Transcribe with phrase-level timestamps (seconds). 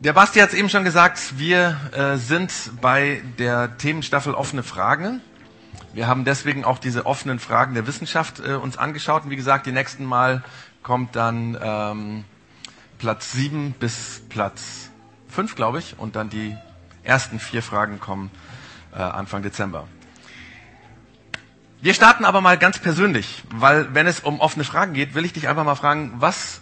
[0.00, 2.52] Der Basti hat es eben schon gesagt, wir äh, sind
[2.82, 5.22] bei der Themenstaffel offene Fragen.
[5.94, 9.24] Wir haben deswegen auch diese offenen Fragen der Wissenschaft äh, uns angeschaut.
[9.24, 10.44] Und wie gesagt, die nächsten Mal
[10.82, 12.24] kommt dann ähm,
[12.98, 14.90] Platz 7 bis Platz
[15.28, 15.98] 5, glaube ich.
[15.98, 16.54] Und dann die
[17.02, 18.30] ersten vier Fragen kommen
[18.92, 19.88] äh, Anfang Dezember.
[21.80, 25.32] Wir starten aber mal ganz persönlich, weil wenn es um offene Fragen geht, will ich
[25.32, 26.60] dich einfach mal fragen, was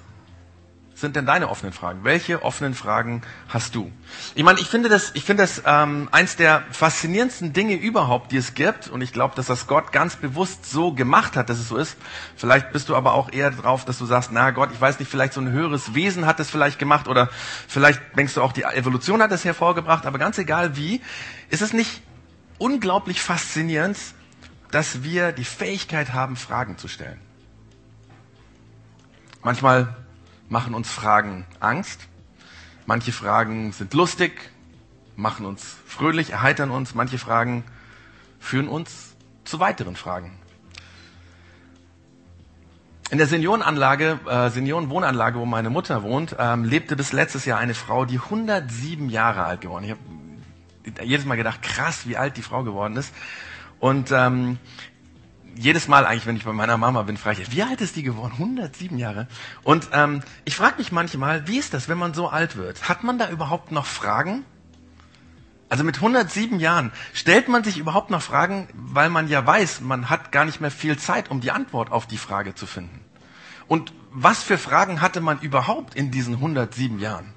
[0.94, 2.04] sind denn deine offenen Fragen?
[2.04, 3.90] Welche offenen Fragen hast du?
[4.34, 8.36] Ich meine, ich finde das, ich finde das ähm, eins der faszinierendsten Dinge überhaupt, die
[8.36, 8.88] es gibt.
[8.88, 11.96] Und ich glaube, dass das Gott ganz bewusst so gemacht hat, dass es so ist.
[12.36, 15.10] Vielleicht bist du aber auch eher drauf, dass du sagst, na Gott, ich weiß nicht,
[15.10, 17.28] vielleicht so ein höheres Wesen hat es vielleicht gemacht oder
[17.66, 20.06] vielleicht denkst du auch, die Evolution hat es hervorgebracht.
[20.06, 21.00] Aber ganz egal wie,
[21.50, 22.02] ist es nicht
[22.58, 23.98] unglaublich faszinierend,
[24.70, 27.20] dass wir die Fähigkeit haben, Fragen zu stellen.
[29.42, 29.94] Manchmal
[30.54, 32.06] machen uns Fragen Angst.
[32.86, 34.52] Manche Fragen sind lustig,
[35.16, 36.94] machen uns fröhlich, erheitern uns.
[36.94, 37.64] Manche Fragen
[38.38, 40.38] führen uns zu weiteren Fragen.
[43.10, 47.74] In der Seniorenanlage, äh, Seniorenwohnanlage, wo meine Mutter wohnt, ähm, lebte bis letztes Jahr eine
[47.74, 49.84] Frau, die 107 Jahre alt geworden.
[49.84, 53.12] Ich habe jedes Mal gedacht, krass, wie alt die Frau geworden ist.
[53.80, 54.58] Und ähm,
[55.56, 58.02] jedes Mal eigentlich, wenn ich bei meiner Mama bin, frage ich, wie alt ist die
[58.02, 58.34] geworden?
[58.34, 59.28] 107 Jahre.
[59.62, 62.88] Und ähm, ich frage mich manchmal, wie ist das, wenn man so alt wird?
[62.88, 64.44] Hat man da überhaupt noch Fragen?
[65.68, 70.10] Also mit 107 Jahren stellt man sich überhaupt noch Fragen, weil man ja weiß, man
[70.10, 73.00] hat gar nicht mehr viel Zeit, um die Antwort auf die Frage zu finden.
[73.66, 77.32] Und was für Fragen hatte man überhaupt in diesen 107 Jahren?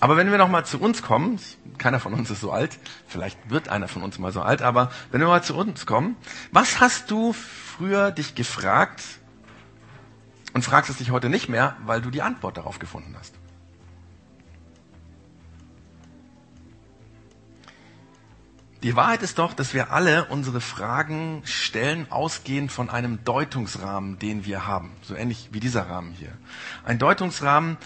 [0.00, 1.38] Aber wenn wir nochmal zu uns kommen,
[1.76, 4.90] keiner von uns ist so alt, vielleicht wird einer von uns mal so alt, aber
[5.10, 6.16] wenn wir mal zu uns kommen,
[6.52, 9.02] was hast du früher dich gefragt
[10.54, 13.34] und fragst es dich heute nicht mehr, weil du die Antwort darauf gefunden hast?
[18.82, 24.46] Die Wahrheit ist doch, dass wir alle unsere Fragen stellen, ausgehend von einem Deutungsrahmen, den
[24.46, 24.92] wir haben.
[25.02, 26.32] So ähnlich wie dieser Rahmen hier.
[26.82, 27.76] Ein Deutungsrahmen,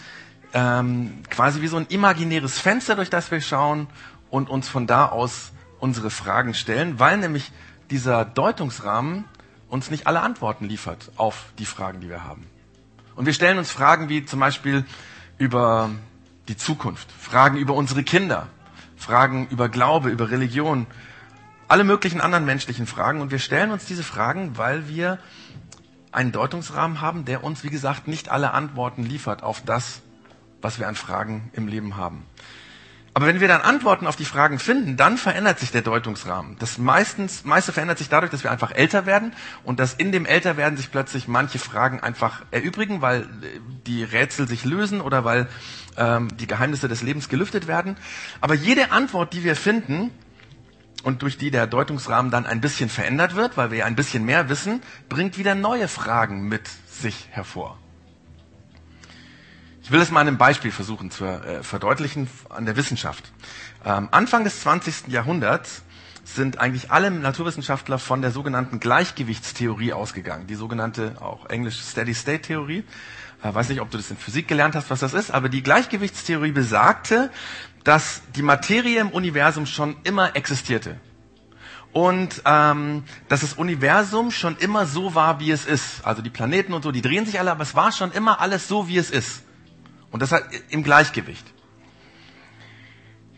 [0.54, 3.88] ähm, quasi wie so ein imaginäres Fenster, durch das wir schauen
[4.31, 7.53] und uns von da aus unsere Fragen stellen, weil nämlich
[7.91, 9.25] dieser Deutungsrahmen
[9.69, 12.47] uns nicht alle Antworten liefert auf die Fragen, die wir haben.
[13.16, 14.84] Und wir stellen uns Fragen wie zum Beispiel
[15.38, 15.91] über
[16.48, 18.47] die Zukunft, Fragen über unsere Kinder,
[18.97, 20.87] Fragen über Glaube, über Religion,
[21.66, 23.20] alle möglichen anderen menschlichen Fragen.
[23.20, 25.19] Und wir stellen uns diese Fragen, weil wir
[26.12, 30.03] einen Deutungsrahmen haben, der uns, wie gesagt, nicht alle Antworten liefert auf das,
[30.64, 32.25] was wir an Fragen im Leben haben.
[33.16, 36.56] Aber wenn wir dann Antworten auf die Fragen finden, dann verändert sich der Deutungsrahmen.
[36.58, 39.32] Das meistens, meiste verändert sich dadurch, dass wir einfach älter werden
[39.62, 43.26] und dass in dem Älterwerden sich plötzlich manche Fragen einfach erübrigen, weil äh,
[43.86, 45.47] die Rätsel sich lösen oder weil
[45.97, 47.96] ähm, die Geheimnisse des Lebens gelüftet werden.
[48.41, 50.10] Aber jede Antwort, die wir finden
[51.04, 54.48] und durch die der Deutungsrahmen dann ein bisschen verändert wird, weil wir ein bisschen mehr
[54.48, 57.78] wissen, bringt wieder neue Fragen mit sich hervor.
[59.84, 63.31] Ich will es mal an einem Beispiel versuchen zu äh, verdeutlichen an der Wissenschaft.
[63.84, 65.09] Ähm, Anfang des 20.
[65.09, 65.83] Jahrhunderts
[66.25, 70.47] sind eigentlich alle Naturwissenschaftler von der sogenannten Gleichgewichtstheorie ausgegangen.
[70.47, 72.84] Die sogenannte, auch englisch Steady-State-Theorie.
[73.43, 75.62] Äh, weiß nicht, ob du das in Physik gelernt hast, was das ist, aber die
[75.62, 77.31] Gleichgewichtstheorie besagte,
[77.84, 80.99] dass die Materie im Universum schon immer existierte.
[81.93, 86.06] Und ähm, dass das Universum schon immer so war, wie es ist.
[86.06, 88.67] Also die Planeten und so, die drehen sich alle, aber es war schon immer alles
[88.67, 89.43] so, wie es ist.
[90.14, 91.44] Und das hat im Gleichgewicht.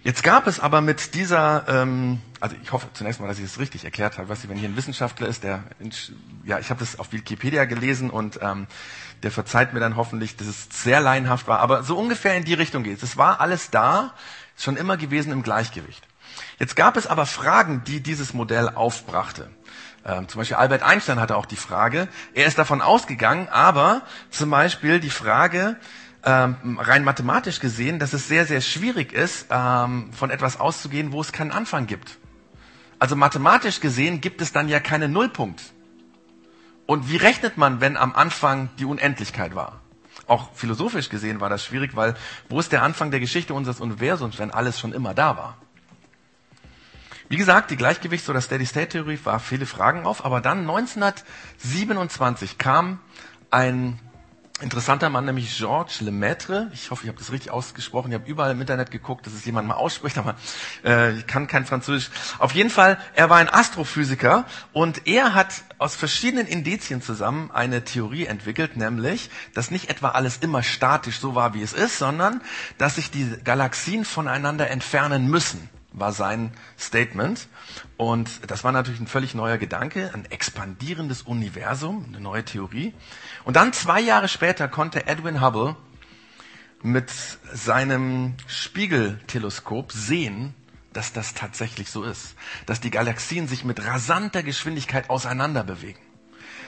[0.02, 3.52] Jetzt gab es aber mit dieser, ähm, also ich hoffe zunächst mal, dass ich es
[3.52, 4.28] das richtig erklärt habe.
[4.28, 5.64] Weißt du, wenn hier ein Wissenschaftler ist, der,
[6.44, 8.66] ja, ich habe das auf Wikipedia gelesen und ähm,
[9.22, 12.52] der verzeiht mir dann hoffentlich, dass es sehr laienhaft war, aber so ungefähr in die
[12.52, 13.02] Richtung geht.
[13.02, 14.12] Es war alles da,
[14.58, 16.06] schon immer gewesen im Gleichgewicht.
[16.58, 19.48] Jetzt gab es aber Fragen, die dieses Modell aufbrachte.
[20.04, 24.50] Ähm, zum Beispiel Albert Einstein hatte auch die Frage, er ist davon ausgegangen, aber zum
[24.50, 25.76] Beispiel die Frage,
[26.26, 31.20] ähm, rein mathematisch gesehen, dass es sehr, sehr schwierig ist, ähm, von etwas auszugehen, wo
[31.20, 32.18] es keinen Anfang gibt.
[32.98, 35.62] Also mathematisch gesehen gibt es dann ja keinen Nullpunkt.
[36.86, 39.80] Und wie rechnet man, wenn am Anfang die Unendlichkeit war?
[40.26, 42.16] Auch philosophisch gesehen war das schwierig, weil
[42.48, 45.56] wo ist der Anfang der Geschichte unseres Universums, wenn alles schon immer da war?
[47.28, 52.98] Wie gesagt, die Gleichgewichts- oder Steady-State-Theorie war viele Fragen auf, aber dann 1927 kam
[53.50, 54.00] ein
[54.62, 56.70] interessanter Mann, nämlich Georges Lemaitre.
[56.72, 58.10] Ich hoffe, ich habe das richtig ausgesprochen.
[58.10, 60.34] Ich habe überall im Internet geguckt, dass es jemand mal ausspricht, aber
[60.84, 62.10] äh, ich kann kein Französisch.
[62.38, 67.84] Auf jeden Fall, er war ein Astrophysiker und er hat aus verschiedenen Indizien zusammen eine
[67.84, 72.40] Theorie entwickelt, nämlich, dass nicht etwa alles immer statisch so war, wie es ist, sondern
[72.78, 77.48] dass sich die Galaxien voneinander entfernen müssen war sein Statement.
[77.96, 82.94] Und das war natürlich ein völlig neuer Gedanke, ein expandierendes Universum, eine neue Theorie.
[83.44, 85.74] Und dann zwei Jahre später konnte Edwin Hubble
[86.82, 87.10] mit
[87.52, 90.54] seinem Spiegelteleskop sehen,
[90.92, 92.36] dass das tatsächlich so ist.
[92.66, 96.00] Dass die Galaxien sich mit rasanter Geschwindigkeit auseinander bewegen.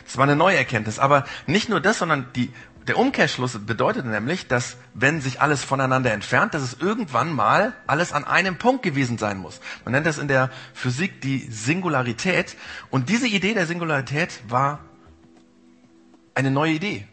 [0.05, 0.99] Das war eine neue Erkenntnis.
[0.99, 2.51] Aber nicht nur das, sondern die
[2.89, 8.13] der Umkehrschluss bedeutet nämlich, dass wenn sich alles voneinander entfernt, dass es irgendwann mal alles
[8.13, 9.61] an einem Punkt gewesen sein muss.
[9.85, 12.57] Man nennt das in der Physik die Singularität.
[12.91, 14.81] Und diese Idee der Singularität war
[16.35, 17.07] eine neue Idee.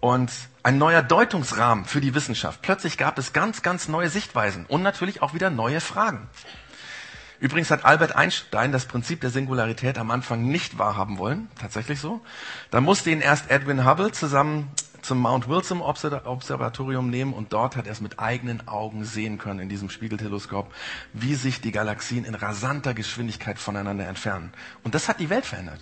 [0.00, 0.30] Und
[0.62, 2.60] ein neuer Deutungsrahmen für die Wissenschaft.
[2.60, 6.28] Plötzlich gab es ganz, ganz neue Sichtweisen und natürlich auch wieder neue Fragen.
[7.38, 12.20] Übrigens hat Albert Einstein das Prinzip der Singularität am Anfang nicht wahrhaben wollen, tatsächlich so.
[12.70, 14.70] Da musste ihn erst Edwin Hubble zusammen
[15.02, 19.60] zum Mount Wilson Observatorium nehmen und dort hat er es mit eigenen Augen sehen können
[19.60, 20.72] in diesem Spiegelteleskop,
[21.12, 24.52] wie sich die Galaxien in rasanter Geschwindigkeit voneinander entfernen.
[24.82, 25.80] Und das hat die Welt verändert.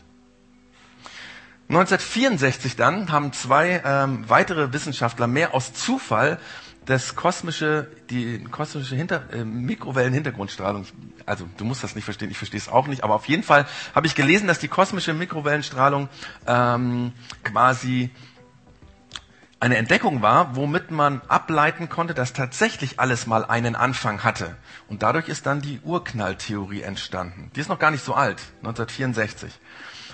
[1.68, 6.38] 1964 dann haben zwei ähm, weitere Wissenschaftler mehr aus Zufall
[6.86, 10.86] das kosmische, die kosmische Hinter, äh, Mikrowellenhintergrundstrahlung,
[11.26, 13.66] also du musst das nicht verstehen, ich verstehe es auch nicht, aber auf jeden Fall
[13.94, 16.08] habe ich gelesen, dass die kosmische Mikrowellenstrahlung
[16.46, 18.10] ähm, quasi
[19.60, 24.56] eine Entdeckung war, womit man ableiten konnte, dass tatsächlich alles mal einen Anfang hatte.
[24.88, 27.50] Und dadurch ist dann die Urknalltheorie entstanden.
[27.56, 29.58] Die ist noch gar nicht so alt, 1964.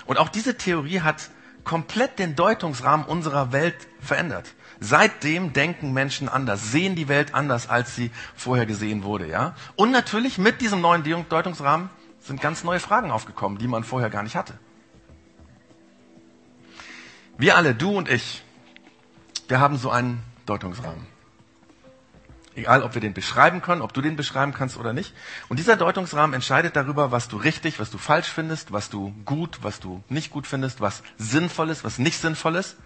[0.05, 1.29] Und auch diese Theorie hat
[1.65, 4.53] komplett den Deutungsrahmen unserer Welt verändert.
[4.83, 9.55] Seitdem denken Menschen anders, sehen die Welt anders, als sie vorher gesehen wurde, ja.
[9.75, 11.89] Und natürlich mit diesem neuen Deutungsrahmen
[12.19, 14.57] sind ganz neue Fragen aufgekommen, die man vorher gar nicht hatte.
[17.37, 18.41] Wir alle, du und ich,
[19.47, 21.05] wir haben so einen Deutungsrahmen.
[22.55, 25.13] Egal, ob wir den beschreiben können, ob du den beschreiben kannst oder nicht.
[25.47, 29.59] Und dieser Deutungsrahmen entscheidet darüber, was du richtig, was du falsch findest, was du gut,
[29.61, 32.77] was du nicht gut findest, was sinnvoll ist, was nicht sinnvoll ist.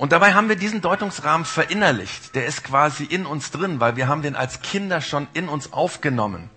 [0.00, 2.34] Und dabei haben wir diesen Deutungsrahmen verinnerlicht.
[2.34, 5.74] Der ist quasi in uns drin, weil wir haben den als Kinder schon in uns
[5.74, 6.48] aufgenommen.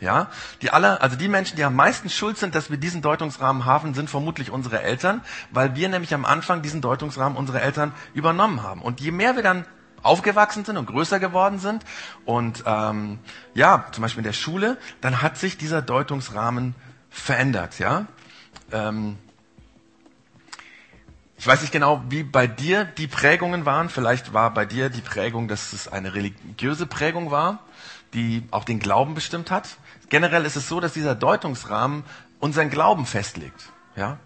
[0.00, 0.28] Ja,
[0.60, 3.94] die aller, also die Menschen, die am meisten schuld sind, dass wir diesen Deutungsrahmen haben,
[3.94, 5.20] sind vermutlich unsere Eltern,
[5.52, 8.82] weil wir nämlich am Anfang diesen Deutungsrahmen unserer Eltern übernommen haben.
[8.82, 9.66] Und je mehr wir dann
[10.02, 11.84] aufgewachsen sind und größer geworden sind
[12.24, 13.20] und ähm,
[13.54, 16.74] ja, zum Beispiel in der Schule, dann hat sich dieser Deutungsrahmen
[17.08, 17.78] verändert.
[17.78, 18.06] Ja,
[18.72, 19.16] ähm,
[21.40, 23.88] ich weiß nicht genau, wie bei dir die Prägungen waren.
[23.88, 27.60] Vielleicht war bei dir die Prägung, dass es eine religiöse Prägung war,
[28.12, 29.78] die auch den Glauben bestimmt hat.
[30.10, 32.04] Generell ist es so, dass dieser Deutungsrahmen
[32.40, 33.72] unseren Glauben festlegt.
[33.96, 34.18] Ja?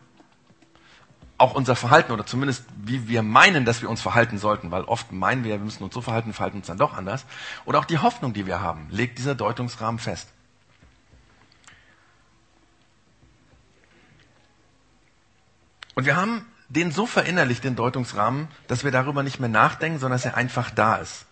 [1.39, 5.13] Auch unser Verhalten oder zumindest wie wir meinen, dass wir uns verhalten sollten, weil oft
[5.13, 7.27] meinen wir, wir müssen uns so verhalten, verhalten uns dann doch anders.
[7.65, 10.33] Oder auch die Hoffnung, die wir haben, legt dieser Deutungsrahmen fest.
[15.95, 20.19] Und wir haben den so verinnerlicht, den Deutungsrahmen, dass wir darüber nicht mehr nachdenken, sondern
[20.19, 21.27] dass er einfach da ist.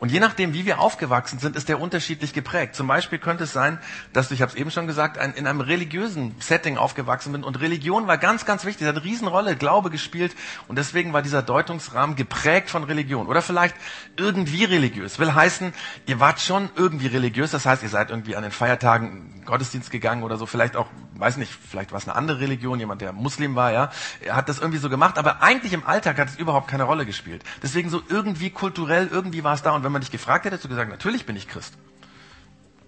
[0.00, 2.74] Und je nachdem, wie wir aufgewachsen sind, ist der unterschiedlich geprägt.
[2.74, 3.78] Zum Beispiel könnte es sein,
[4.14, 7.44] dass du, ich habe es eben schon gesagt, ein, in einem religiösen Setting aufgewachsen bin
[7.44, 10.34] und Religion war ganz, ganz wichtig, hat eine Riesenrolle, Glaube gespielt
[10.68, 13.26] und deswegen war dieser Deutungsrahmen geprägt von Religion.
[13.26, 13.74] Oder vielleicht
[14.16, 15.18] irgendwie religiös.
[15.18, 15.74] Will heißen,
[16.06, 20.22] ihr wart schon irgendwie religiös, das heißt, ihr seid irgendwie an den Feiertagen Gottesdienst gegangen
[20.22, 23.54] oder so, vielleicht auch, weiß nicht, vielleicht war es eine andere Religion, jemand, der Muslim
[23.54, 26.68] war, ja, er hat das irgendwie so gemacht, aber eigentlich im Alltag hat es überhaupt
[26.68, 27.42] keine Rolle gespielt.
[27.62, 30.64] Deswegen so irgendwie kulturell, irgendwie war es da und wenn man dich gefragt hätte, hättest
[30.64, 31.74] du gesagt, natürlich bin ich Christ.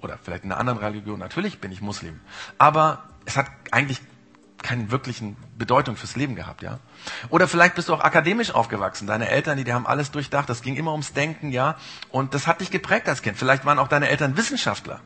[0.00, 2.20] Oder vielleicht in einer anderen Religion, natürlich bin ich Muslim.
[2.58, 4.00] Aber es hat eigentlich
[4.62, 6.78] keine wirklichen Bedeutung fürs Leben gehabt, ja.
[7.28, 9.06] Oder vielleicht bist du auch akademisch aufgewachsen.
[9.06, 10.48] Deine Eltern, die, die haben alles durchdacht.
[10.48, 11.76] Das ging immer ums Denken, ja.
[12.10, 13.36] Und das hat dich geprägt als Kind.
[13.36, 15.00] Vielleicht waren auch deine Eltern Wissenschaftler.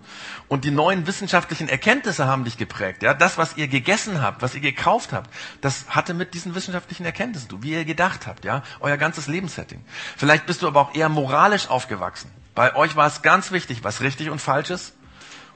[0.48, 3.14] Und die neuen wissenschaftlichen Erkenntnisse haben dich geprägt, ja.
[3.14, 7.50] Das, was ihr gegessen habt, was ihr gekauft habt, das hatte mit diesen wissenschaftlichen Erkenntnissen
[7.50, 8.62] zu, wie ihr gedacht habt, ja.
[8.80, 9.84] Euer ganzes Lebenssetting.
[10.16, 12.30] Vielleicht bist du aber auch eher moralisch aufgewachsen.
[12.54, 14.94] Bei euch war es ganz wichtig, was richtig und falsch ist.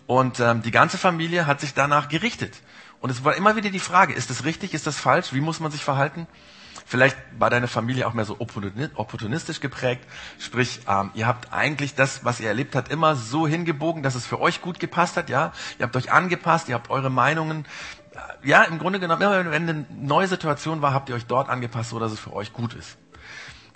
[0.07, 2.57] Und ähm, die ganze Familie hat sich danach gerichtet.
[3.01, 5.61] Und es war immer wieder die Frage, ist das richtig, ist das falsch, wie muss
[5.61, 6.27] man sich verhalten?
[6.87, 10.05] Vielleicht war deine Familie auch mehr so opportunistisch geprägt,
[10.39, 14.27] sprich, ähm, ihr habt eigentlich das, was ihr erlebt habt, immer so hingebogen, dass es
[14.27, 15.53] für euch gut gepasst hat, ja?
[15.79, 17.65] Ihr habt euch angepasst, ihr habt eure Meinungen
[18.43, 21.91] ja, im Grunde genommen, immer wenn eine neue Situation war, habt ihr euch dort angepasst,
[21.91, 22.97] so dass es für euch gut ist.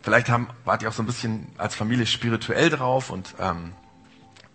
[0.02, 3.72] Vielleicht haben, wart ihr auch so ein bisschen als Familie spirituell drauf und ähm,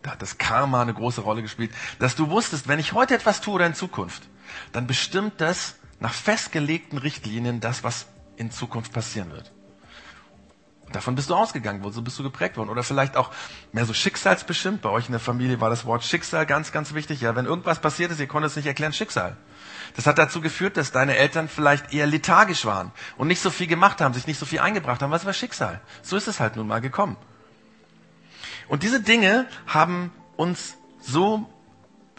[0.02, 3.42] da hat das Karma eine große Rolle gespielt, dass du wusstest, wenn ich heute etwas
[3.42, 4.24] tue oder in Zukunft,
[4.72, 9.52] dann bestimmt das nach festgelegten Richtlinien das, was in Zukunft passieren wird.
[10.90, 12.70] Und davon bist du ausgegangen, so bist du geprägt worden.
[12.70, 13.30] Oder vielleicht auch
[13.72, 14.82] mehr so schicksalsbestimmt.
[14.82, 17.22] Bei euch in der Familie war das Wort Schicksal ganz, ganz wichtig.
[17.22, 19.38] Ja, wenn irgendwas passiert ist, ihr konntet es nicht erklären, Schicksal.
[19.96, 23.68] Das hat dazu geführt, dass deine Eltern vielleicht eher lethargisch waren und nicht so viel
[23.68, 25.12] gemacht haben, sich nicht so viel eingebracht haben.
[25.12, 25.80] Was war Schicksal?
[26.02, 27.18] So ist es halt nun mal gekommen.
[28.70, 31.50] Und diese Dinge haben uns so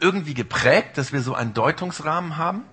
[0.00, 2.64] irgendwie geprägt, dass wir so einen Deutungsrahmen haben.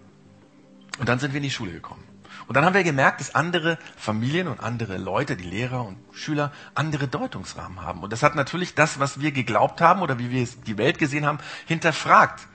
[1.00, 2.04] Und dann sind wir in die Schule gekommen.
[2.48, 6.54] Und dann haben wir gemerkt, dass andere Familien und andere Leute, die Lehrer und Schüler,
[6.76, 8.02] andere Deutungsrahmen haben.
[8.04, 11.26] Und das hat natürlich das, was wir geglaubt haben oder wie wir die Welt gesehen
[11.26, 12.48] haben, hinterfragt.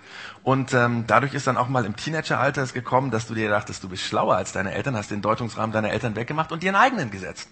[0.43, 3.85] Und ähm, dadurch ist dann auch mal im Teenageralter es gekommen, dass du dir dachtest,
[3.85, 6.83] du bist schlauer als deine Eltern, hast den Deutungsrahmen deiner Eltern weggemacht und dir einen
[6.83, 7.49] eigenen gesetzt.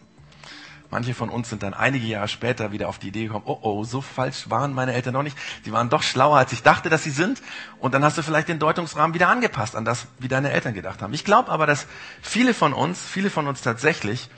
[0.91, 3.85] Manche von uns sind dann einige Jahre später wieder auf die Idee gekommen, oh oh,
[3.85, 5.39] so falsch waren meine Eltern noch nicht.
[5.65, 7.41] Sie waren doch schlauer, als ich dachte, dass sie sind.
[7.79, 11.01] Und dann hast du vielleicht den Deutungsrahmen wieder angepasst an das, wie deine Eltern gedacht
[11.01, 11.15] haben.
[11.15, 11.87] Ich glaube aber, dass
[12.23, 14.29] viele von uns, viele von uns tatsächlich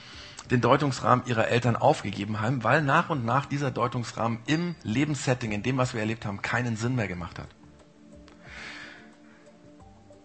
[0.50, 5.62] den Deutungsrahmen ihrer Eltern aufgegeben haben, weil nach und nach dieser Deutungsrahmen im Lebenssetting, in
[5.62, 7.48] dem, was wir erlebt haben, keinen Sinn mehr gemacht hat.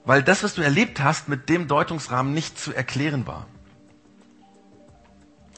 [0.04, 3.46] Weil das, was du erlebt hast, mit dem Deutungsrahmen nicht zu erklären war.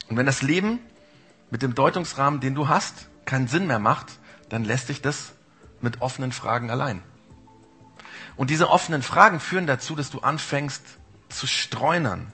[0.10, 0.80] Und wenn das Leben
[1.52, 4.08] mit dem Deutungsrahmen, den du hast, keinen Sinn mehr macht,
[4.50, 5.34] dann lässt sich das
[5.82, 7.02] mit offenen Fragen allein.
[8.36, 10.84] Und diese offenen Fragen führen dazu, dass du anfängst
[11.30, 12.32] zu streunern,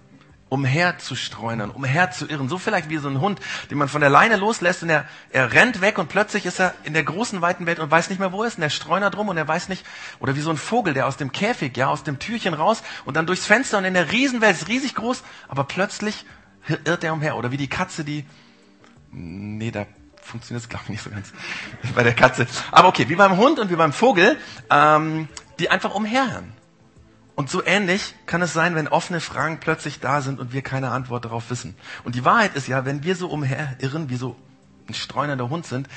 [0.50, 2.48] umherzustreunern, umherzuirren.
[2.48, 3.39] So vielleicht wie so ein Hund,
[3.70, 6.74] den man von der Leine loslässt und er, er rennt weg und plötzlich ist er
[6.84, 8.58] in der großen, weiten Welt und weiß nicht mehr, wo er ist.
[8.58, 9.86] Und er streunert drum und er weiß nicht,
[10.20, 13.17] oder wie so ein Vogel, der aus dem Käfig, ja, aus dem Türchen raus und
[13.17, 16.25] dann durchs Fenster und in der Riesenwelt ist riesig groß, aber plötzlich
[16.86, 17.38] irrt er umher.
[17.38, 18.25] Oder wie die Katze, die,
[19.12, 19.86] nee, da
[20.22, 21.31] funktioniert es, glaube ich, nicht so ganz
[21.95, 22.48] bei der Katze.
[22.72, 24.38] Aber okay, wie beim Hund und wie beim Vogel,
[24.69, 25.27] ähm,
[25.60, 26.51] die einfach umherhören.
[27.36, 30.91] Und so ähnlich kann es sein, wenn offene Fragen plötzlich da sind und wir keine
[30.91, 31.75] Antwort darauf wissen.
[32.05, 34.38] Und die Wahrheit ist ja, wenn wir so umherirren, wie so
[34.88, 35.89] ein streunernder Hund sind,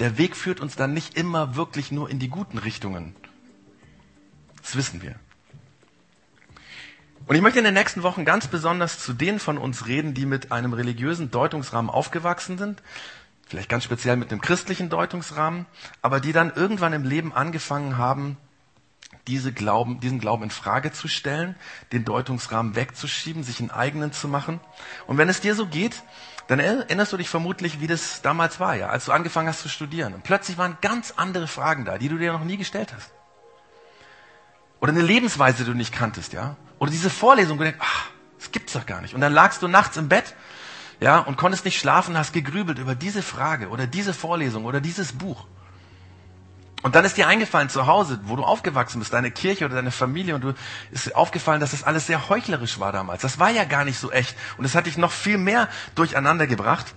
[0.00, 3.14] der Weg führt uns dann nicht immer wirklich nur in die guten Richtungen.
[4.62, 5.16] Das wissen wir.
[7.28, 10.24] Und ich möchte in den nächsten Wochen ganz besonders zu denen von uns reden, die
[10.24, 12.82] mit einem religiösen Deutungsrahmen aufgewachsen sind,
[13.46, 15.66] vielleicht ganz speziell mit einem christlichen Deutungsrahmen,
[16.00, 18.38] aber die dann irgendwann im Leben angefangen haben,
[19.26, 21.54] diese Glauben, diesen Glauben in Frage zu stellen,
[21.92, 24.58] den Deutungsrahmen wegzuschieben, sich einen eigenen zu machen.
[25.06, 26.02] Und wenn es dir so geht,
[26.46, 29.68] dann erinnerst du dich vermutlich, wie das damals war, ja, als du angefangen hast zu
[29.68, 30.14] studieren.
[30.14, 33.10] Und plötzlich waren ganz andere Fragen da, die du dir noch nie gestellt hast.
[34.80, 36.56] Oder eine Lebensweise, die du nicht kanntest, ja.
[36.78, 39.14] Oder diese Vorlesung, wo ach, das gibt's doch gar nicht.
[39.14, 40.34] Und dann lagst du nachts im Bett,
[41.00, 45.12] ja, und konntest nicht schlafen, hast gegrübelt über diese Frage oder diese Vorlesung oder dieses
[45.12, 45.46] Buch.
[46.82, 49.90] Und dann ist dir eingefallen zu Hause, wo du aufgewachsen bist, deine Kirche oder deine
[49.90, 50.54] Familie, und du
[50.92, 53.22] ist aufgefallen, dass das alles sehr heuchlerisch war damals.
[53.22, 54.36] Das war ja gar nicht so echt.
[54.58, 56.94] Und es hat dich noch viel mehr durcheinander gebracht.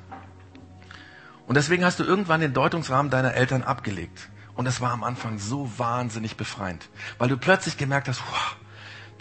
[1.48, 4.30] Und deswegen hast du irgendwann den Deutungsrahmen deiner Eltern abgelegt.
[4.54, 8.56] Und es war am Anfang so wahnsinnig befreiend, weil du plötzlich gemerkt hast, wow,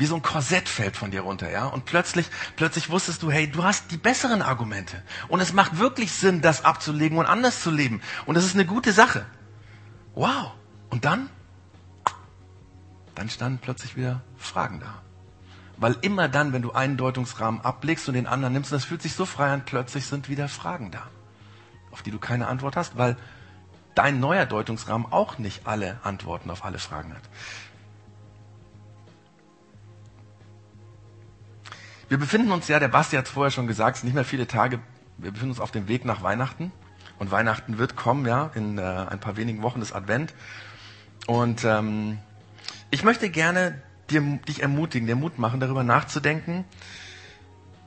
[0.00, 1.66] wie so ein Korsett fällt von dir runter, ja?
[1.66, 2.26] Und plötzlich,
[2.56, 5.02] plötzlich wusstest du, hey, du hast die besseren Argumente.
[5.28, 8.00] Und es macht wirklich Sinn, das abzulegen und anders zu leben.
[8.24, 9.26] Und das ist eine gute Sache.
[10.14, 10.52] Wow.
[10.88, 11.28] Und dann?
[13.14, 15.02] Dann standen plötzlich wieder Fragen da.
[15.76, 19.02] Weil immer dann, wenn du einen Deutungsrahmen ablegst und den anderen nimmst, und das fühlt
[19.02, 21.02] sich so frei an, plötzlich sind wieder Fragen da,
[21.90, 23.18] auf die du keine Antwort hast, weil
[23.94, 27.22] dein neuer Deutungsrahmen auch nicht alle Antworten auf alle Fragen hat.
[32.10, 34.24] Wir befinden uns ja, der Basti hat es vorher schon gesagt, es sind nicht mehr
[34.24, 34.80] viele Tage,
[35.16, 36.72] wir befinden uns auf dem Weg nach Weihnachten.
[37.20, 40.34] Und Weihnachten wird kommen, ja, in äh, ein paar wenigen Wochen des Advent.
[41.28, 42.18] Und ähm,
[42.90, 46.64] ich möchte gerne dir, dich ermutigen, dir Mut machen, darüber nachzudenken,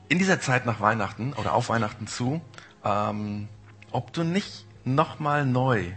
[0.08, 2.40] in dieser Zeit nach Weihnachten oder auf Weihnachten zu,
[2.82, 3.46] ähm,
[3.90, 5.92] ob du nicht nochmal neu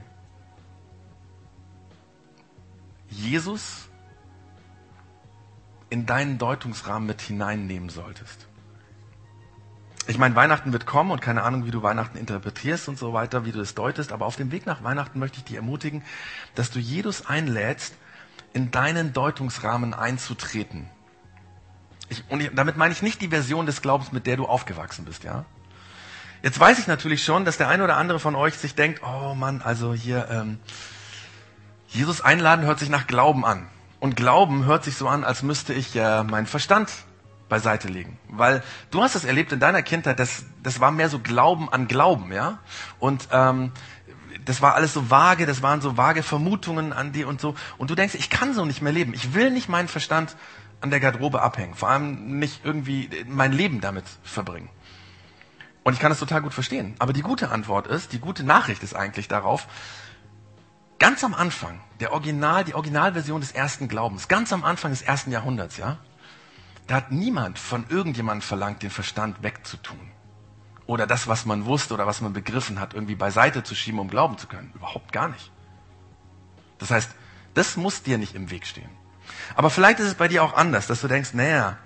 [3.10, 3.87] Jesus
[5.89, 8.48] in deinen Deutungsrahmen mit hineinnehmen solltest.
[10.10, 13.44] Ich meine, Weihnachten wird kommen und keine Ahnung, wie du Weihnachten interpretierst und so weiter,
[13.46, 16.01] wie du es deutest, aber auf dem Weg nach Weihnachten möchte ich dich ermutigen,
[16.56, 17.94] dass du Jesus einlädst,
[18.53, 20.89] in deinen Deutungsrahmen einzutreten.
[22.10, 25.03] Ich, und ich, damit meine ich nicht die Version des Glaubens, mit der du aufgewachsen
[25.03, 25.46] bist, ja?
[26.41, 29.34] Jetzt weiß ich natürlich schon, dass der eine oder andere von euch sich denkt, oh
[29.34, 30.60] Mann, also hier, ähm,
[31.88, 33.67] Jesus einladen hört sich nach Glauben an.
[34.00, 36.92] Und Glauben hört sich so an, als müsste ich äh, meinen Verstand
[37.50, 38.20] beiseite legen.
[38.30, 41.88] Weil du hast es erlebt in deiner Kindheit, das, das war mehr so Glauben an
[41.88, 42.60] Glauben, ja.
[43.00, 43.72] Und ähm,
[44.46, 47.56] das war alles so vage, das waren so vage Vermutungen an die und so.
[47.77, 49.13] Und du denkst, ich kann so nicht mehr leben.
[49.13, 50.36] Ich will nicht meinen Verstand
[50.80, 51.74] an der Garderobe abhängen.
[51.74, 54.70] Vor allem nicht irgendwie mein Leben damit verbringen.
[55.84, 56.96] Und ich kann das total gut verstehen.
[57.00, 59.68] Aber die gute Antwort ist, die gute Nachricht ist eigentlich darauf,
[61.00, 65.32] ganz am Anfang, der Original, die Originalversion des ersten Glaubens, ganz am Anfang des ersten
[65.32, 65.98] Jahrhunderts, ja,
[66.88, 70.12] da hat niemand von irgendjemandem verlangt, den Verstand wegzutun.
[70.86, 74.10] Oder das, was man wusste oder was man begriffen hat, irgendwie beiseite zu schieben, um
[74.10, 74.72] glauben zu können.
[74.74, 75.51] Überhaupt gar nicht.
[76.77, 77.12] Das heißt,
[77.54, 78.89] das muss dir nicht im Weg stehen.
[79.56, 81.77] Aber vielleicht ist es bei dir auch anders, dass du denkst, naja,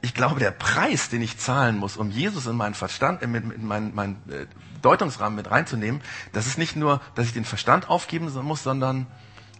[0.00, 3.94] ich glaube, der Preis, den ich zahlen muss, um Jesus in meinen Verstand, in meinen,
[3.94, 4.46] meinen äh,
[4.82, 6.00] Deutungsrahmen mit reinzunehmen,
[6.32, 9.06] das ist nicht nur, dass ich den Verstand aufgeben muss, sondern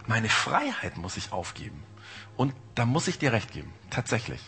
[0.07, 1.83] meine Freiheit muss ich aufgeben.
[2.37, 3.73] Und da muss ich dir recht geben.
[3.89, 4.41] Tatsächlich.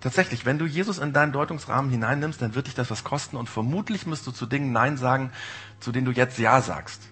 [0.00, 3.48] Tatsächlich, wenn du Jesus in deinen Deutungsrahmen hineinnimmst, dann wird dich das was kosten und
[3.48, 5.30] vermutlich musst du zu Dingen Nein sagen,
[5.78, 7.02] zu denen du jetzt Ja sagst.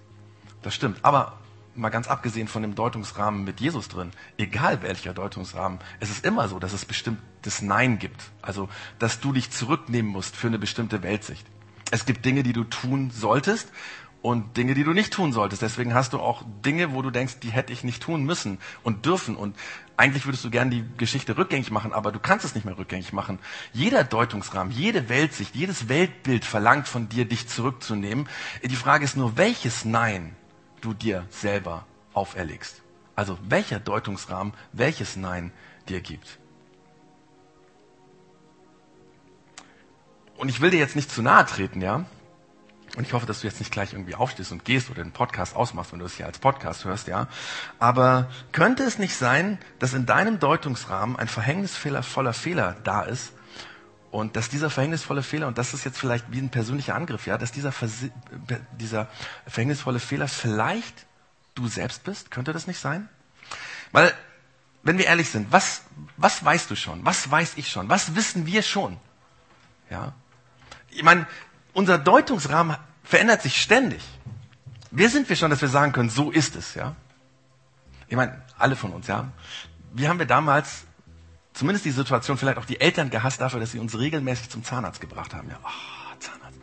[0.62, 0.98] Das stimmt.
[1.02, 1.38] Aber
[1.80, 6.48] mal ganz abgesehen von dem Deutungsrahmen mit Jesus drin, egal welcher Deutungsrahmen, es ist immer
[6.48, 8.30] so, dass es bestimmtes Nein gibt.
[8.42, 8.68] Also,
[8.98, 11.46] dass du dich zurücknehmen musst für eine bestimmte Weltsicht.
[11.90, 13.72] Es gibt Dinge, die du tun solltest
[14.22, 15.62] und Dinge, die du nicht tun solltest.
[15.62, 19.06] Deswegen hast du auch Dinge, wo du denkst, die hätte ich nicht tun müssen und
[19.06, 19.34] dürfen.
[19.34, 19.56] Und
[19.96, 23.12] eigentlich würdest du gern die Geschichte rückgängig machen, aber du kannst es nicht mehr rückgängig
[23.12, 23.38] machen.
[23.72, 28.28] Jeder Deutungsrahmen, jede Weltsicht, jedes Weltbild verlangt von dir, dich zurückzunehmen.
[28.62, 30.36] Die Frage ist nur, welches Nein
[30.80, 32.82] du dir selber auferlegst.
[33.16, 35.52] Also welcher Deutungsrahmen, welches Nein
[35.88, 36.38] dir gibt.
[40.36, 42.06] Und ich will dir jetzt nicht zu nahe treten, ja?
[42.96, 45.54] Und ich hoffe, dass du jetzt nicht gleich irgendwie aufstehst und gehst oder den Podcast
[45.54, 47.28] ausmachst, wenn du es hier als Podcast hörst, ja.
[47.78, 53.32] Aber könnte es nicht sein, dass in deinem Deutungsrahmen ein verhängnisvoller Fehler da ist
[54.10, 57.38] und dass dieser verhängnisvolle Fehler, und das ist jetzt vielleicht wie ein persönlicher Angriff, ja,
[57.38, 57.72] dass dieser,
[58.72, 59.08] dieser
[59.46, 61.06] verhängnisvolle Fehler vielleicht
[61.54, 62.30] du selbst bist?
[62.30, 63.08] Könnte das nicht sein?
[63.92, 64.12] Weil,
[64.82, 65.82] wenn wir ehrlich sind, was,
[66.16, 67.04] was weißt du schon?
[67.04, 67.88] Was weiß ich schon?
[67.88, 68.98] Was wissen wir schon?
[69.90, 70.12] Ja.
[70.90, 71.26] Ich meine,
[71.72, 74.02] unser Deutungsrahmen verändert sich ständig.
[74.90, 76.96] Wer sind wir schon, dass wir sagen können, so ist es, ja?
[78.08, 79.28] Ich meine, alle von uns, ja.
[79.92, 80.84] Wie haben wir damals
[81.52, 85.00] zumindest die Situation, vielleicht auch die Eltern gehasst dafür, dass sie uns regelmäßig zum Zahnarzt
[85.00, 85.58] gebracht haben, ja?
[85.62, 86.58] Oh, Zahnarzt.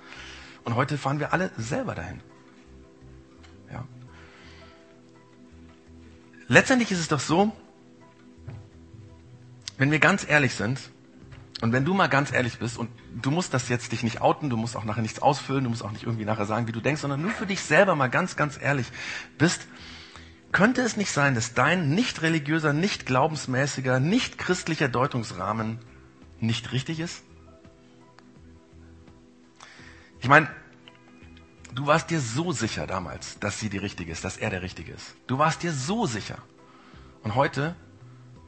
[0.64, 2.22] Und heute fahren wir alle selber dahin.
[3.72, 3.86] Ja.
[6.48, 7.56] Letztendlich ist es doch so,
[9.78, 10.80] wenn wir ganz ehrlich sind,
[11.62, 14.50] und wenn du mal ganz ehrlich bist, und du musst das jetzt dich nicht outen,
[14.50, 16.82] du musst auch nachher nichts ausfüllen, du musst auch nicht irgendwie nachher sagen, wie du
[16.82, 18.88] denkst, sondern nur für dich selber mal ganz, ganz ehrlich
[19.40, 19.68] bist,
[20.58, 25.78] könnte es nicht sein, dass dein nicht religiöser, nicht glaubensmäßiger, nicht christlicher Deutungsrahmen
[26.40, 27.22] nicht richtig ist?
[30.20, 30.50] Ich meine,
[31.76, 34.94] du warst dir so sicher damals, dass sie die richtige ist, dass er der richtige
[34.94, 35.14] ist.
[35.28, 36.40] Du warst dir so sicher.
[37.22, 37.76] Und heute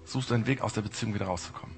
[0.03, 1.75] suchst du einen Weg aus der Beziehung wieder rauszukommen.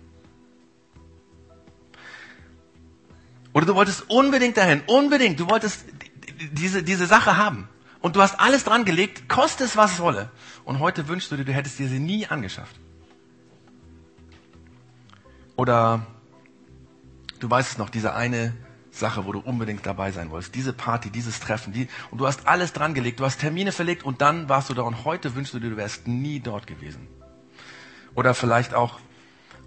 [3.51, 5.83] Oder du wolltest unbedingt dahin, unbedingt, du wolltest
[6.53, 7.67] diese, diese Sache haben.
[8.01, 10.31] Und du hast alles dran gelegt, koste es, was es wolle.
[10.65, 12.75] Und heute wünschst du dir, du hättest dir sie nie angeschafft.
[15.55, 16.05] Oder
[17.39, 18.53] du weißt es noch, diese eine
[18.89, 20.55] Sache, wo du unbedingt dabei sein wolltest.
[20.55, 21.73] Diese Party, dieses Treffen.
[21.73, 24.73] Die, und du hast alles dran gelegt, du hast Termine verlegt und dann warst du
[24.73, 27.07] da und heute wünschst du dir, du wärst nie dort gewesen.
[28.15, 28.99] Oder vielleicht auch,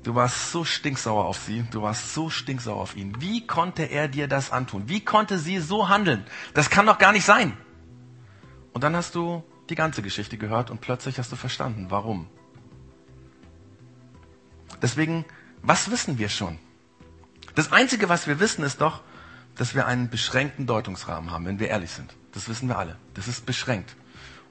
[0.02, 3.22] Du warst so stinksauer auf sie, du warst so stinksauer auf ihn.
[3.22, 4.86] Wie konnte er dir das antun?
[4.86, 6.26] Wie konnte sie so handeln?
[6.52, 7.56] Das kann doch gar nicht sein.
[8.74, 12.28] Und dann hast du die ganze Geschichte gehört und plötzlich hast du verstanden, warum.
[14.82, 15.24] Deswegen,
[15.62, 16.58] was wissen wir schon?
[17.54, 19.02] Das Einzige, was wir wissen, ist doch,
[19.54, 22.14] dass wir einen beschränkten Deutungsrahmen haben, wenn wir ehrlich sind.
[22.32, 22.96] Das wissen wir alle.
[23.14, 23.94] Das ist beschränkt.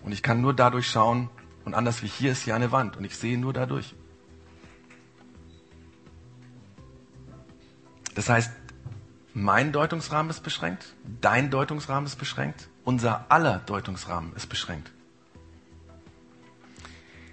[0.01, 1.29] Und ich kann nur dadurch schauen,
[1.65, 3.93] und anders wie hier ist hier eine Wand, und ich sehe nur dadurch.
[8.15, 8.51] Das heißt,
[9.33, 14.91] mein Deutungsrahmen ist beschränkt, dein Deutungsrahmen ist beschränkt, unser aller Deutungsrahmen ist beschränkt.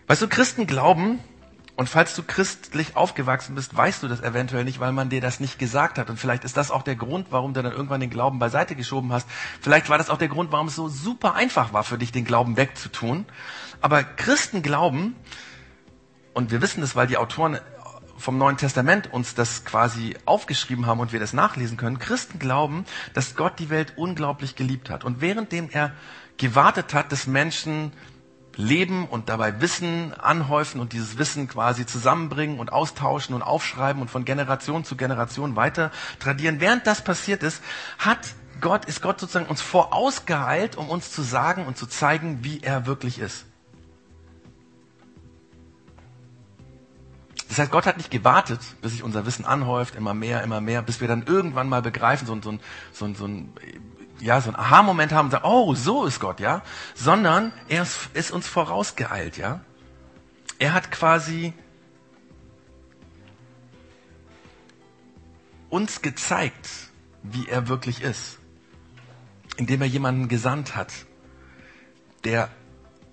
[0.07, 1.21] Weißt du, Christen glauben,
[1.77, 5.41] und falls du christlich aufgewachsen bist, weißt du das eventuell nicht, weil man dir das
[5.41, 6.11] nicht gesagt hat.
[6.11, 9.13] Und vielleicht ist das auch der Grund, warum du dann irgendwann den Glauben beiseite geschoben
[9.15, 9.27] hast.
[9.63, 12.27] Vielleicht war das auch der Grund, warum es so super einfach war für dich, den
[12.27, 13.25] Glauben wegzutun.
[13.81, 15.17] Aber Christen glauben,
[16.35, 17.59] und wir wissen das, weil die Autoren
[18.21, 21.99] vom Neuen Testament uns das quasi aufgeschrieben haben und wir das nachlesen können.
[21.99, 25.05] Christen glauben, dass Gott die Welt unglaublich geliebt hat.
[25.05, 25.93] Und währenddem er
[26.37, 27.93] gewartet hat, dass Menschen
[28.57, 34.11] leben und dabei Wissen anhäufen und dieses Wissen quasi zusammenbringen und austauschen und aufschreiben und
[34.11, 36.61] von Generation zu Generation weiter tradieren.
[36.61, 37.63] Während das passiert ist,
[37.99, 42.61] hat Gott, ist Gott sozusagen uns vorausgeeilt, um uns zu sagen und zu zeigen, wie
[42.63, 43.47] er wirklich ist.
[47.51, 50.83] Das heißt, Gott hat nicht gewartet, bis sich unser Wissen anhäuft, immer mehr, immer mehr,
[50.83, 52.59] bis wir dann irgendwann mal begreifen, so, so,
[52.93, 53.53] so, so ein
[54.21, 56.63] ja, so ein Aha-Moment haben und sagen, oh, so ist Gott, ja,
[56.95, 59.65] sondern er ist, ist uns vorausgeeilt, ja.
[60.61, 61.53] Er hat quasi
[65.71, 66.69] uns gezeigt,
[67.25, 68.39] wie er wirklich ist,
[69.57, 70.93] indem er jemanden gesandt hat,
[72.23, 72.49] der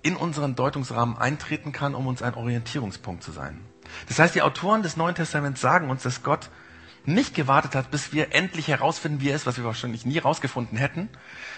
[0.02, 3.64] in unseren Deutungsrahmen eintreten kann, um uns ein Orientierungspunkt zu sein.
[4.08, 6.50] Das heißt, die Autoren des Neuen Testaments sagen uns, dass Gott
[7.04, 10.76] nicht gewartet hat, bis wir endlich herausfinden, wie er ist, was wir wahrscheinlich nie herausgefunden
[10.76, 11.08] hätten,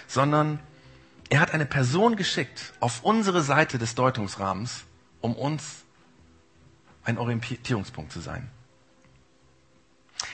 [0.07, 0.59] sondern
[1.29, 4.83] er hat eine Person geschickt auf unsere Seite des Deutungsrahmens,
[5.19, 5.83] um uns
[7.03, 8.49] ein Orientierungspunkt zu sein.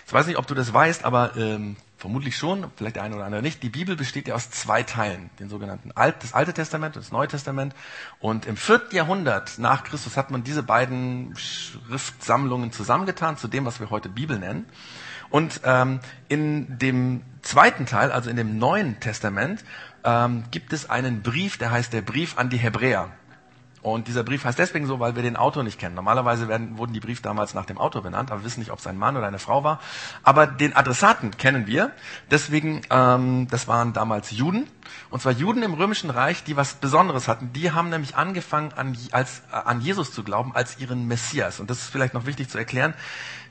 [0.05, 1.77] Ich weiß nicht, ob du das weißt, aber ähm,
[2.07, 3.61] vermutlich schon, vielleicht der eine oder andere nicht.
[3.63, 7.11] Die Bibel besteht ja aus zwei Teilen, den sogenannten Alt, das Alte Testament und das
[7.11, 7.75] Neue Testament.
[8.21, 13.81] Und im vierten Jahrhundert nach Christus hat man diese beiden Schriftsammlungen zusammengetan zu dem, was
[13.81, 14.67] wir heute Bibel nennen.
[15.29, 19.65] Und ähm, in dem zweiten Teil, also in dem Neuen Testament,
[20.05, 23.11] ähm, gibt es einen Brief, der heißt der Brief an die Hebräer.
[23.81, 25.95] Und dieser Brief heißt deswegen so, weil wir den Autor nicht kennen.
[25.95, 28.79] Normalerweise werden, wurden die Briefe damals nach dem Autor benannt, aber wir wissen nicht, ob
[28.79, 29.79] es ein Mann oder eine Frau war.
[30.23, 31.91] Aber den Adressaten kennen wir.
[32.31, 34.67] Deswegen, ähm, das waren damals Juden.
[35.09, 37.53] Und zwar Juden im Römischen Reich, die was Besonderes hatten.
[37.53, 41.59] Die haben nämlich angefangen, an, als, äh, an Jesus zu glauben, als ihren Messias.
[41.59, 42.93] Und das ist vielleicht noch wichtig zu erklären.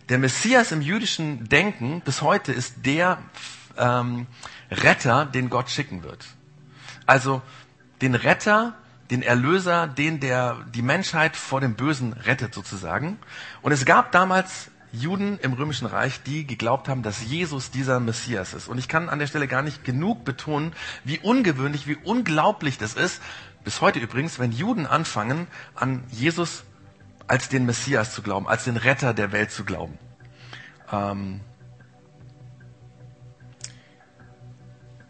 [0.09, 3.19] Der Messias im jüdischen Denken bis heute ist der
[3.77, 4.27] ähm,
[4.71, 6.27] Retter, den Gott schicken wird.
[7.07, 7.43] Also
[8.03, 8.75] den Retter,
[9.11, 13.19] den Erlöser, den der die Menschheit vor dem Bösen rettet sozusagen.
[13.63, 18.55] Und es gab damals Juden im Römischen Reich, die geglaubt haben, dass Jesus dieser Messias
[18.55, 18.69] ist.
[18.69, 20.73] Und ich kann an der Stelle gar nicht genug betonen,
[21.05, 23.21] wie ungewöhnlich, wie unglaublich das ist,
[23.65, 26.65] bis heute übrigens, wenn Juden anfangen, an Jesus
[27.27, 29.99] als den Messias zu glauben, als den Retter der Welt zu glauben.
[30.93, 31.41] Ähm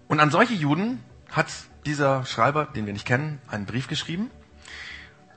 [0.09, 1.49] und an solche Juden hat
[1.87, 4.31] dieser Schreiber, den wir nicht kennen, einen Brief geschrieben,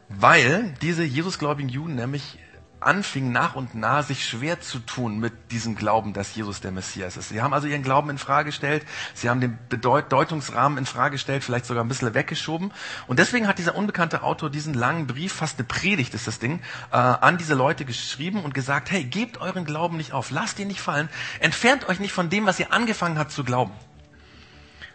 [0.09, 2.39] weil diese Jesusgläubigen Juden nämlich
[2.81, 7.17] anfingen nach und nach sich schwer zu tun mit diesem Glauben, dass Jesus der Messias
[7.17, 7.29] ist.
[7.29, 11.43] Sie haben also ihren Glauben in Frage gestellt, sie haben den Bedeutungsrahmen in Frage gestellt,
[11.43, 12.71] vielleicht sogar ein bisschen weggeschoben.
[13.07, 16.61] Und deswegen hat dieser unbekannte Autor diesen langen Brief, fast eine Predigt ist das Ding,
[16.91, 20.67] äh, an diese Leute geschrieben und gesagt, hey, gebt euren Glauben nicht auf, lasst ihn
[20.67, 21.09] nicht fallen,
[21.39, 23.71] entfernt euch nicht von dem, was ihr angefangen habt zu glauben.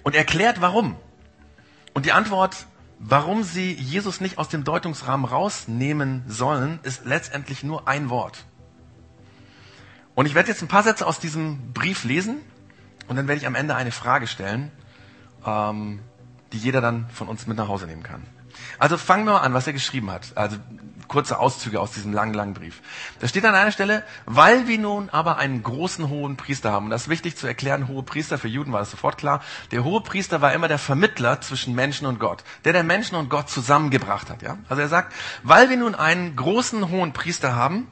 [0.03, 0.97] Und erklärt warum.
[1.95, 2.67] Und die Antwort,
[2.99, 8.45] warum sie Jesus nicht aus dem Deutungsrahmen rausnehmen sollen, ist letztendlich nur ein Wort.
[10.15, 12.37] Und ich werde jetzt ein paar Sätze aus diesem Brief lesen
[13.09, 14.71] und dann werde ich am Ende eine Frage stellen,
[15.47, 16.01] ähm,
[16.53, 18.23] die jeder dann von uns mit nach Hause nehmen kann.
[18.79, 20.37] Also fangen wir mal an, was er geschrieben hat.
[20.37, 20.57] Also
[21.15, 22.83] kurze Auszüge aus diesem langen, langen Brief.
[23.21, 26.87] Da steht an einer Stelle, weil wir nun aber einen großen hohen Priester haben.
[26.87, 29.41] Und das ist wichtig zu erklären, hohe Priester, für Juden war das sofort klar.
[29.71, 32.43] Der hohe Priester war immer der Vermittler zwischen Menschen und Gott.
[32.65, 34.59] Der der Menschen und Gott zusammengebracht hat, ja.
[34.69, 37.87] Also er sagt, weil wir nun einen großen hohen Priester haben,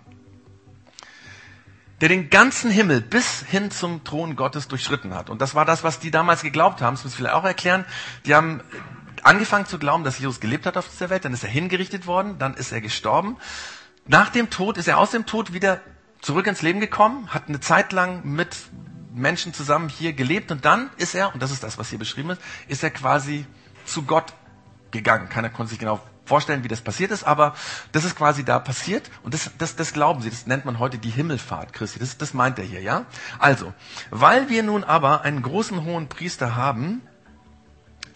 [2.00, 5.30] der den ganzen Himmel bis hin zum Thron Gottes durchschritten hat.
[5.30, 6.96] Und das war das, was die damals geglaubt haben.
[6.96, 7.84] Das muss ich vielleicht auch erklären.
[8.26, 8.62] Die haben
[9.22, 12.38] angefangen zu glauben, dass Jesus gelebt hat auf dieser Welt, dann ist er hingerichtet worden,
[12.38, 13.36] dann ist er gestorben.
[14.06, 15.80] Nach dem Tod ist er aus dem Tod wieder
[16.20, 18.56] zurück ins Leben gekommen, hat eine Zeit lang mit
[19.14, 22.30] Menschen zusammen hier gelebt und dann ist er, und das ist das, was hier beschrieben
[22.30, 23.46] ist, ist er quasi
[23.84, 24.32] zu Gott
[24.90, 25.28] gegangen.
[25.28, 27.54] Keiner konnte sich genau vorstellen, wie das passiert ist, aber
[27.90, 30.30] das ist quasi da passiert und das, das, das glauben sie.
[30.30, 31.98] Das nennt man heute die Himmelfahrt Christi.
[31.98, 33.06] Das, das meint er hier, ja?
[33.38, 33.74] Also,
[34.10, 37.02] weil wir nun aber einen großen hohen Priester haben,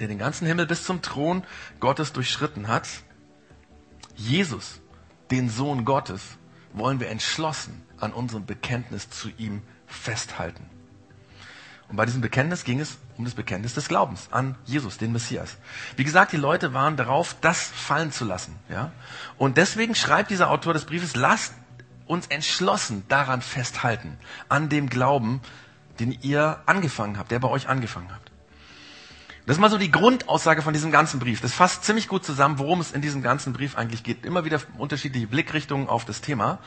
[0.00, 1.44] der den ganzen Himmel bis zum Thron
[1.80, 2.88] Gottes durchschritten hat,
[4.16, 4.80] Jesus,
[5.30, 6.22] den Sohn Gottes,
[6.72, 10.68] wollen wir entschlossen an unserem Bekenntnis zu ihm festhalten.
[11.88, 15.56] Und bei diesem Bekenntnis ging es um das Bekenntnis des Glaubens an Jesus, den Messias.
[15.96, 18.56] Wie gesagt, die Leute waren darauf, das fallen zu lassen.
[18.68, 18.92] Ja?
[19.38, 21.54] Und deswegen schreibt dieser Autor des Briefes, lasst
[22.06, 25.40] uns entschlossen daran festhalten, an dem Glauben,
[25.98, 28.25] den ihr angefangen habt, der bei euch angefangen habt.
[29.46, 31.40] Das ist mal so die Grundaussage von diesem ganzen Brief.
[31.40, 34.26] Das fasst ziemlich gut zusammen, worum es in diesem ganzen Brief eigentlich geht.
[34.26, 36.58] Immer wieder unterschiedliche Blickrichtungen auf das Thema.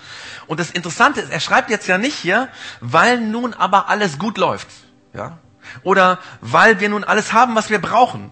[0.48, 2.48] Und das Interessante ist, er schreibt jetzt ja nicht hier,
[2.80, 4.70] weil nun aber alles gut läuft.
[5.14, 5.40] Ja?
[5.84, 8.32] Oder weil wir nun alles haben, was wir brauchen.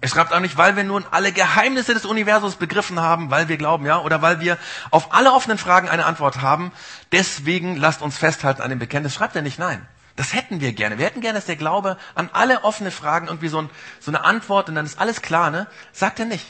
[0.00, 3.58] Er schreibt auch nicht, weil wir nun alle Geheimnisse des Universums begriffen haben, weil wir
[3.58, 4.56] glauben, ja, oder weil wir
[4.90, 6.72] auf alle offenen Fragen eine Antwort haben.
[7.12, 9.14] Deswegen lasst uns festhalten an dem Bekenntnis.
[9.14, 9.86] Schreibt er nicht, nein.
[10.16, 10.98] Das hätten wir gerne.
[10.98, 13.70] Wir hätten gerne, dass der Glaube an alle offene Fragen irgendwie so, ein,
[14.00, 15.66] so eine Antwort und dann ist alles klar, ne?
[15.92, 16.46] Sagt er nicht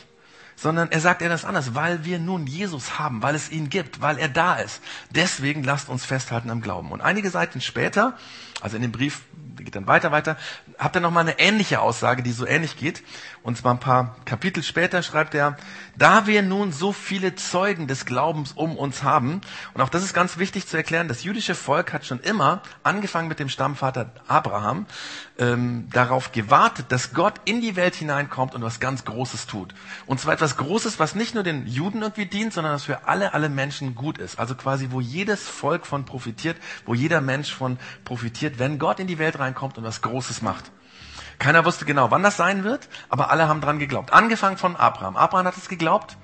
[0.54, 4.18] sondern er sagt das anders, weil wir nun Jesus haben, weil es ihn gibt, weil
[4.18, 4.80] er da ist.
[5.10, 6.92] Deswegen lasst uns festhalten am Glauben.
[6.92, 8.16] Und einige Seiten später,
[8.62, 9.22] also in dem Brief
[9.56, 10.36] geht dann weiter, weiter,
[10.78, 13.02] habt ihr nochmal eine ähnliche Aussage, die so ähnlich geht.
[13.42, 15.56] Und zwar ein paar Kapitel später schreibt er,
[15.96, 19.40] da wir nun so viele Zeugen des Glaubens um uns haben,
[19.74, 23.28] und auch das ist ganz wichtig zu erklären, das jüdische Volk hat schon immer, angefangen
[23.28, 24.86] mit dem Stammvater Abraham,
[25.38, 29.74] ähm, darauf gewartet, dass Gott in die Welt hineinkommt und was ganz Großes tut.
[30.06, 33.34] Und zwar etwas Großes, was nicht nur den Juden irgendwie dient, sondern was für alle,
[33.34, 34.38] alle Menschen gut ist.
[34.38, 39.06] Also quasi, wo jedes Volk von profitiert, wo jeder Mensch von profitiert, wenn Gott in
[39.06, 40.70] die Welt reinkommt und was Großes macht.
[41.38, 44.12] Keiner wusste genau, wann das sein wird, aber alle haben dran geglaubt.
[44.12, 45.16] Angefangen von Abraham.
[45.16, 46.16] Abraham hat es geglaubt,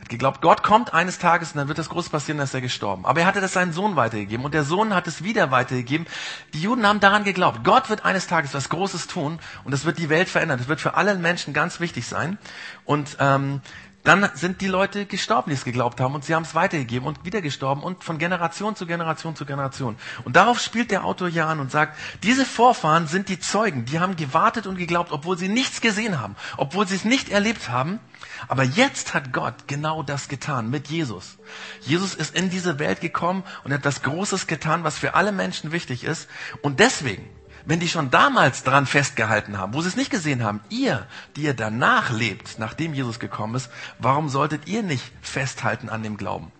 [0.00, 3.04] hat geglaubt, Gott kommt eines Tages und dann wird das Große passieren, dass er gestorben.
[3.04, 6.06] Aber er hatte das seinen Sohn weitergegeben und der Sohn hat es wieder weitergegeben.
[6.54, 9.98] Die Juden haben daran geglaubt, Gott wird eines Tages was Großes tun und das wird
[9.98, 10.58] die Welt verändern.
[10.58, 12.38] Das wird für alle Menschen ganz wichtig sein.
[12.84, 13.60] Und ähm,
[14.08, 17.26] dann sind die Leute gestorben, die es geglaubt haben, und sie haben es weitergegeben und
[17.26, 19.96] wieder gestorben und von Generation zu Generation zu Generation.
[20.24, 24.00] Und darauf spielt der Autor hier an und sagt, diese Vorfahren sind die Zeugen, die
[24.00, 28.00] haben gewartet und geglaubt, obwohl sie nichts gesehen haben, obwohl sie es nicht erlebt haben.
[28.48, 31.36] Aber jetzt hat Gott genau das getan mit Jesus.
[31.82, 35.70] Jesus ist in diese Welt gekommen und hat etwas Großes getan, was für alle Menschen
[35.70, 36.28] wichtig ist.
[36.62, 37.28] Und deswegen
[37.64, 41.42] wenn die schon damals dran festgehalten haben, wo sie es nicht gesehen haben, ihr, die
[41.42, 46.52] ihr danach lebt, nachdem Jesus gekommen ist, warum solltet ihr nicht festhalten an dem Glauben?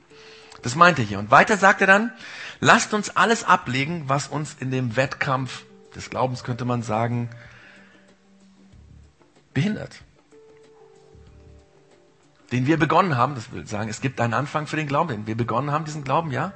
[0.63, 1.19] Das meint er hier.
[1.19, 2.13] Und weiter sagt er dann,
[2.61, 7.31] lasst uns alles ablegen, was uns in dem Wettkampf des Glaubens, könnte man sagen,
[9.55, 10.03] behindert.
[12.53, 15.27] Den wir begonnen haben, das will sagen, es gibt einen Anfang für den Glauben, den
[15.27, 16.53] wir begonnen haben, diesen Glauben, ja.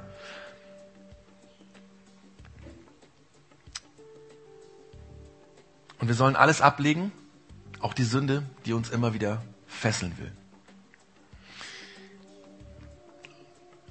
[6.03, 7.13] Und wir sollen alles ablegen,
[7.79, 10.33] auch die Sünde, die uns immer wieder fesseln will.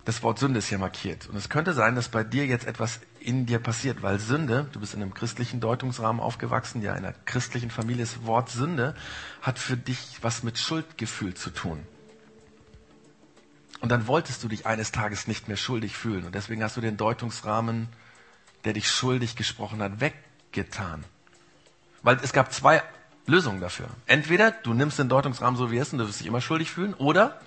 [0.05, 1.27] Das Wort Sünde ist hier markiert.
[1.31, 4.81] Und es könnte sein, dass bei dir jetzt etwas in dir passiert, weil Sünde, du
[4.81, 8.95] bist in einem christlichen Deutungsrahmen aufgewachsen, ja, in einer christlichen Familie, das Wort Sünde
[9.41, 11.83] hat für dich was mit Schuldgefühl zu tun.
[13.81, 16.27] Und dann wolltest du dich eines Tages nicht mehr schuldig fühlen.
[16.27, 17.89] Und deswegen hast du den Deutungsrahmen,
[18.67, 21.07] der dich schuldig gesprochen hat, weggetan.
[22.03, 22.83] Weil es gab zwei
[23.27, 23.87] Lösungen dafür.
[24.07, 26.71] Entweder du nimmst den Deutungsrahmen so wie er ist und du wirst dich immer schuldig
[26.71, 27.41] fühlen, oder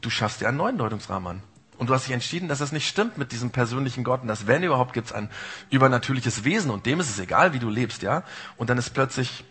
[0.00, 1.42] du schaffst dir einen neuen Deutungsrahmen an.
[1.78, 4.46] Und du hast dich entschieden, dass das nicht stimmt mit diesem persönlichen Gott und dass
[4.46, 5.28] wenn überhaupt gibt es ein
[5.70, 8.22] übernatürliches Wesen und dem ist es egal, wie du lebst, ja.
[8.56, 9.44] Und dann ist plötzlich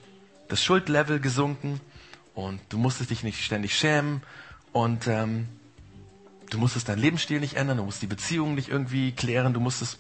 [0.48, 1.80] das Schuldlevel gesunken
[2.34, 4.24] und du musstest dich nicht ständig schämen
[4.72, 5.48] und ähm,
[6.50, 9.98] du musstest deinen Lebensstil nicht ändern, du musst die Beziehungen nicht irgendwie klären, du musstest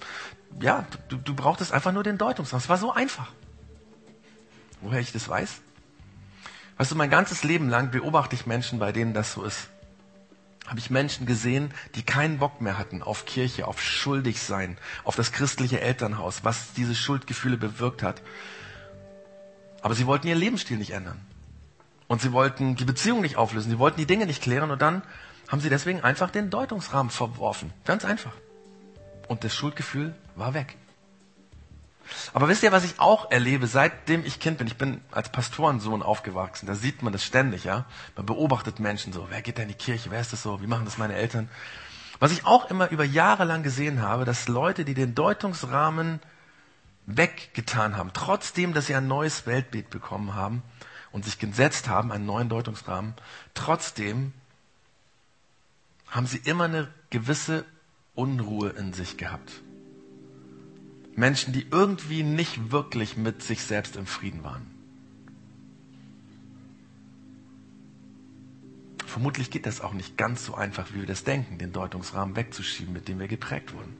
[0.60, 2.60] ja, du, du brauchtest einfach nur den Deutungsraum.
[2.60, 3.32] Es war so einfach.
[4.82, 5.62] Woher ich das weiß?
[6.78, 9.70] Weißt du, mein ganzes Leben lang beobachte ich Menschen, bei denen das so ist.
[10.68, 15.32] Habe ich Menschen gesehen, die keinen Bock mehr hatten auf Kirche, auf Schuldigsein, auf das
[15.32, 18.22] christliche Elternhaus, was diese Schuldgefühle bewirkt hat.
[19.82, 21.22] Aber sie wollten ihren Lebensstil nicht ändern.
[22.08, 23.70] Und sie wollten die Beziehung nicht auflösen.
[23.70, 24.72] Sie wollten die Dinge nicht klären.
[24.72, 25.04] Und dann
[25.48, 27.72] haben sie deswegen einfach den Deutungsrahmen verworfen.
[27.86, 28.34] Ganz einfach.
[29.28, 30.78] Und das Schuldgefühl war weg.
[32.34, 34.68] Aber wisst ihr, was ich auch erlebe, seitdem ich Kind bin?
[34.68, 36.68] Ich bin als Pastorensohn aufgewachsen.
[36.68, 37.86] Da sieht man das ständig, ja.
[38.16, 39.28] Man beobachtet Menschen so.
[39.30, 40.12] Wer geht da in die Kirche?
[40.12, 40.62] Wer ist das so?
[40.62, 41.50] Wie machen das meine Eltern?
[42.20, 46.20] Was ich auch immer über Jahre lang gesehen habe, dass Leute, die den Deutungsrahmen
[47.08, 50.64] weggetan haben, trotzdem, dass sie ein neues Weltbild bekommen haben
[51.12, 53.14] und sich gesetzt haben, einen neuen Deutungsrahmen,
[53.54, 54.34] trotzdem
[56.16, 57.66] haben sie immer eine gewisse
[58.14, 59.52] Unruhe in sich gehabt.
[61.14, 64.66] Menschen, die irgendwie nicht wirklich mit sich selbst im Frieden waren.
[69.06, 72.94] Vermutlich geht das auch nicht ganz so einfach, wie wir das denken, den Deutungsrahmen wegzuschieben,
[72.94, 73.96] mit dem wir geprägt wurden.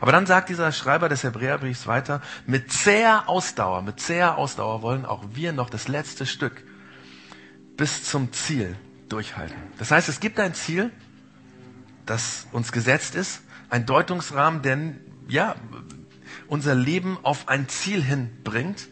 [0.00, 5.04] Aber dann sagt dieser Schreiber des Hebräerbriefs weiter, mit zäher Ausdauer, mit zäher Ausdauer wollen
[5.04, 6.64] auch wir noch das letzte Stück
[7.76, 8.76] bis zum Ziel
[9.10, 9.56] durchhalten.
[9.78, 10.90] Das heißt, es gibt ein Ziel,
[12.08, 14.78] das uns gesetzt ist, ein Deutungsrahmen, der
[15.28, 15.54] ja
[16.46, 18.88] unser Leben auf ein Ziel hinbringt,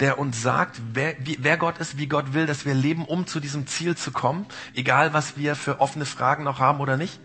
[0.00, 3.26] der uns sagt, wer, wie, wer Gott ist, wie Gott will, dass wir leben, um
[3.26, 7.20] zu diesem Ziel zu kommen, egal was wir für offene Fragen noch haben oder nicht.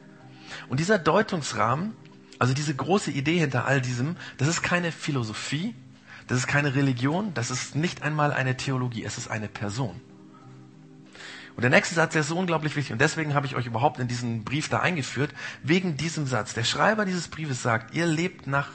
[0.70, 1.94] Und dieser Deutungsrahmen,
[2.40, 5.76] also diese große Idee hinter all diesem, das ist keine Philosophie,
[6.28, 10.00] das ist keine Religion, das ist nicht einmal eine Theologie, es ist eine Person.
[11.56, 14.00] Und der nächste Satz, der ist so unglaublich wichtig und deswegen habe ich euch überhaupt
[14.00, 16.54] in diesen Brief da eingeführt, wegen diesem Satz.
[16.54, 18.70] Der Schreiber dieses Briefes sagt, ihr lebt nach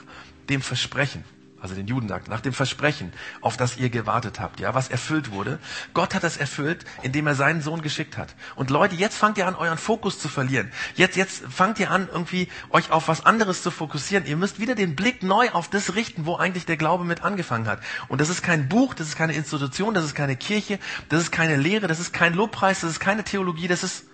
[0.48, 1.24] dem Versprechen
[1.60, 5.32] also den Juden sagt, nach dem Versprechen, auf das ihr gewartet habt, ja, was erfüllt
[5.32, 5.58] wurde.
[5.92, 8.34] Gott hat das erfüllt, indem er seinen Sohn geschickt hat.
[8.54, 10.70] Und Leute, jetzt fangt ihr an, euren Fokus zu verlieren.
[10.94, 14.24] Jetzt, jetzt fangt ihr an, irgendwie euch auf was anderes zu fokussieren.
[14.26, 17.66] Ihr müsst wieder den Blick neu auf das richten, wo eigentlich der Glaube mit angefangen
[17.66, 17.80] hat.
[18.06, 21.32] Und das ist kein Buch, das ist keine Institution, das ist keine Kirche, das ist
[21.32, 24.06] keine Lehre, das ist kein Lobpreis, das ist keine Theologie, das ist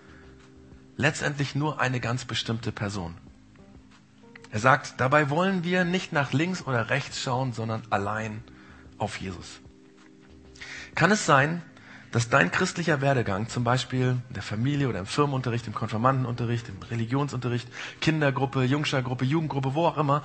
[0.97, 3.17] letztendlich nur eine ganz bestimmte Person.
[4.55, 8.45] Er sagt, dabei wollen wir nicht nach links oder rechts schauen, sondern allein
[8.99, 9.59] auf Jesus.
[10.95, 11.61] Kann es sein,
[12.13, 16.81] dass dein christlicher Werdegang, zum Beispiel in der Familie oder im Firmenunterricht, im Konfirmandenunterricht, im
[16.89, 17.67] Religionsunterricht,
[18.01, 20.23] Kindergruppe, Jungschergruppe, Jugendgruppe, wo auch immer,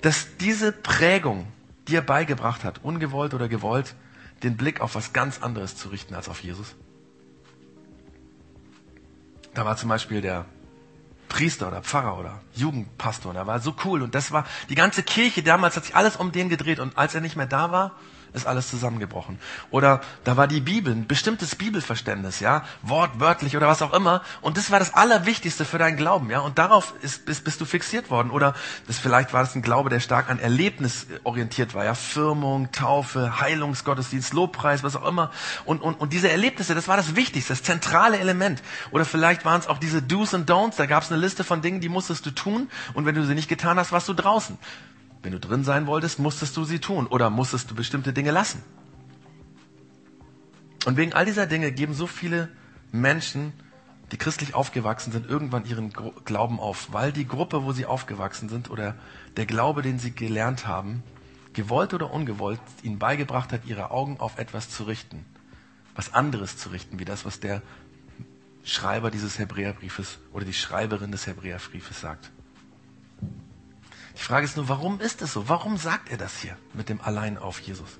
[0.00, 1.48] dass diese Prägung
[1.88, 3.96] dir beigebracht hat, ungewollt oder gewollt,
[4.44, 6.76] den Blick auf was ganz anderes zu richten als auf Jesus?
[9.54, 10.46] Da war zum Beispiel der
[11.32, 13.30] Priester oder Pfarrer oder Jugendpastor.
[13.30, 14.02] Und er war so cool.
[14.02, 16.78] Und das war, die ganze Kirche damals hat sich alles um den gedreht.
[16.78, 17.92] Und als er nicht mehr da war,
[18.32, 19.38] ist alles zusammengebrochen.
[19.70, 24.22] Oder da war die Bibel, ein bestimmtes Bibelverständnis, ja, wortwörtlich oder was auch immer.
[24.40, 26.40] Und das war das Allerwichtigste für deinen Glauben, ja.
[26.40, 28.30] Und darauf ist, bist, bist du fixiert worden.
[28.30, 28.54] Oder
[28.86, 31.94] das vielleicht war das ein Glaube, der stark an Erlebnis orientiert war, ja.
[31.94, 35.30] Firmung, Taufe, Heilungsgottesdienst, Lobpreis, was auch immer.
[35.64, 38.62] Und, und, und diese Erlebnisse, das war das Wichtigste, das zentrale Element.
[38.90, 40.76] Oder vielleicht waren es auch diese Do's und Don'ts.
[40.76, 42.70] Da gab es eine Liste von Dingen, die musstest du tun.
[42.94, 44.58] Und wenn du sie nicht getan hast, warst du draußen.
[45.22, 48.62] Wenn du drin sein wolltest, musstest du sie tun oder musstest du bestimmte Dinge lassen.
[50.84, 52.48] Und wegen all dieser Dinge geben so viele
[52.90, 53.52] Menschen,
[54.10, 55.92] die christlich aufgewachsen sind, irgendwann ihren
[56.24, 58.96] Glauben auf, weil die Gruppe, wo sie aufgewachsen sind oder
[59.36, 61.02] der Glaube, den sie gelernt haben,
[61.52, 65.24] gewollt oder ungewollt, ihnen beigebracht hat, ihre Augen auf etwas zu richten,
[65.94, 67.62] was anderes zu richten, wie das, was der
[68.64, 72.30] Schreiber dieses Hebräerbriefes oder die Schreiberin des Hebräerbriefes sagt.
[74.16, 75.48] Die Frage ist nur, warum ist es so?
[75.48, 77.98] Warum sagt er das hier mit dem Allein auf Jesus?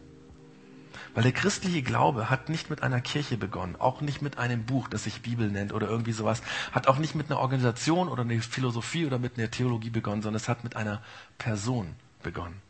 [1.15, 4.89] Weil der christliche Glaube hat nicht mit einer Kirche begonnen, auch nicht mit einem Buch,
[4.89, 8.41] das sich Bibel nennt oder irgendwie sowas, hat auch nicht mit einer Organisation oder einer
[8.41, 11.03] Philosophie oder mit einer Theologie begonnen, sondern es hat mit einer
[11.37, 12.63] Person begonnen.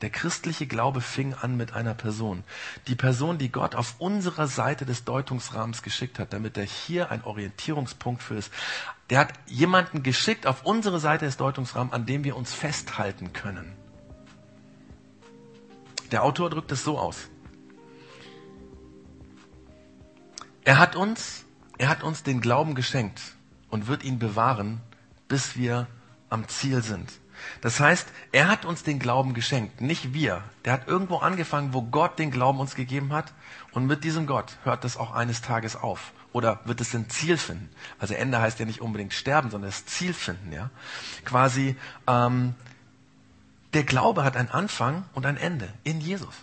[0.00, 2.44] Der christliche Glaube fing an mit einer Person.
[2.88, 7.24] Die Person, die Gott auf unserer Seite des Deutungsrahmens geschickt hat, damit er hier ein
[7.24, 8.52] Orientierungspunkt für ist.
[9.10, 13.72] Der hat jemanden geschickt auf unsere Seite des Deutungsrahmens, an dem wir uns festhalten können.
[16.10, 17.28] Der Autor drückt es so aus.
[20.64, 21.44] Er hat uns,
[21.76, 23.20] er hat uns den Glauben geschenkt
[23.68, 24.80] und wird ihn bewahren,
[25.28, 25.86] bis wir
[26.30, 27.12] am Ziel sind.
[27.60, 30.42] Das heißt, er hat uns den Glauben geschenkt, nicht wir.
[30.64, 33.32] Der hat irgendwo angefangen, wo Gott den Glauben uns gegeben hat.
[33.72, 36.12] Und mit diesem Gott hört es auch eines Tages auf.
[36.32, 37.68] Oder wird es ein Ziel finden.
[37.98, 40.52] Also Ende heißt ja nicht unbedingt sterben, sondern das Ziel finden.
[40.52, 40.70] Ja,
[41.24, 41.76] Quasi,
[42.06, 42.54] ähm,
[43.72, 46.34] der Glaube hat einen Anfang und ein Ende in Jesus.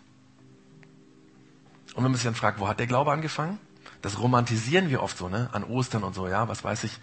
[1.93, 3.59] Und wenn man sich dann fragt, wo hat der Glaube angefangen?
[4.01, 5.49] Das romantisieren wir oft so, ne?
[5.51, 6.99] An Ostern und so, ja, was weiß ich.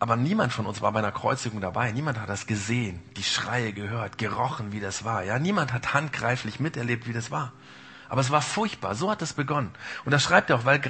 [0.00, 1.92] Aber niemand von uns war bei einer Kreuzigung dabei.
[1.92, 5.24] Niemand hat das gesehen, die Schreie gehört, gerochen, wie das war.
[5.24, 7.52] Ja, niemand hat handgreiflich miterlebt, wie das war.
[8.08, 8.94] Aber es war furchtbar.
[8.94, 9.70] So hat es begonnen.
[10.06, 10.80] Und da schreibt er auch, weil,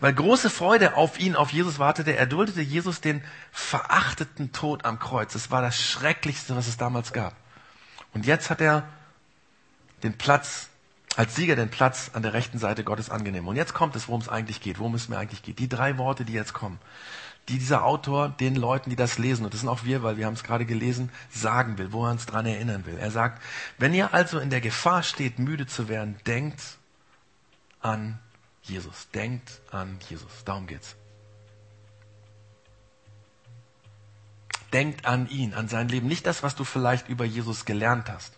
[0.00, 4.98] weil große Freude auf ihn, auf Jesus wartete, er duldete Jesus den verachteten Tod am
[4.98, 5.32] Kreuz.
[5.32, 7.34] Das war das Schrecklichste, was es damals gab.
[8.12, 8.86] Und jetzt hat er
[10.02, 10.68] den Platz,
[11.16, 13.48] als Sieger den Platz an der rechten Seite Gottes angenommen.
[13.48, 15.58] Und jetzt kommt es, worum es eigentlich geht, worum es mir eigentlich geht.
[15.58, 16.78] Die drei Worte, die jetzt kommen
[17.48, 20.26] die dieser Autor den Leuten, die das lesen, und das sind auch wir, weil wir
[20.26, 22.98] haben es gerade gelesen, sagen will, wo er uns dran erinnern will.
[22.98, 23.42] Er sagt,
[23.78, 26.60] wenn ihr also in der Gefahr steht, müde zu werden, denkt
[27.80, 28.18] an
[28.62, 29.08] Jesus.
[29.14, 30.44] Denkt an Jesus.
[30.44, 30.94] Darum geht's.
[34.72, 36.06] Denkt an ihn, an sein Leben.
[36.06, 38.34] Nicht das, was du vielleicht über Jesus gelernt hast.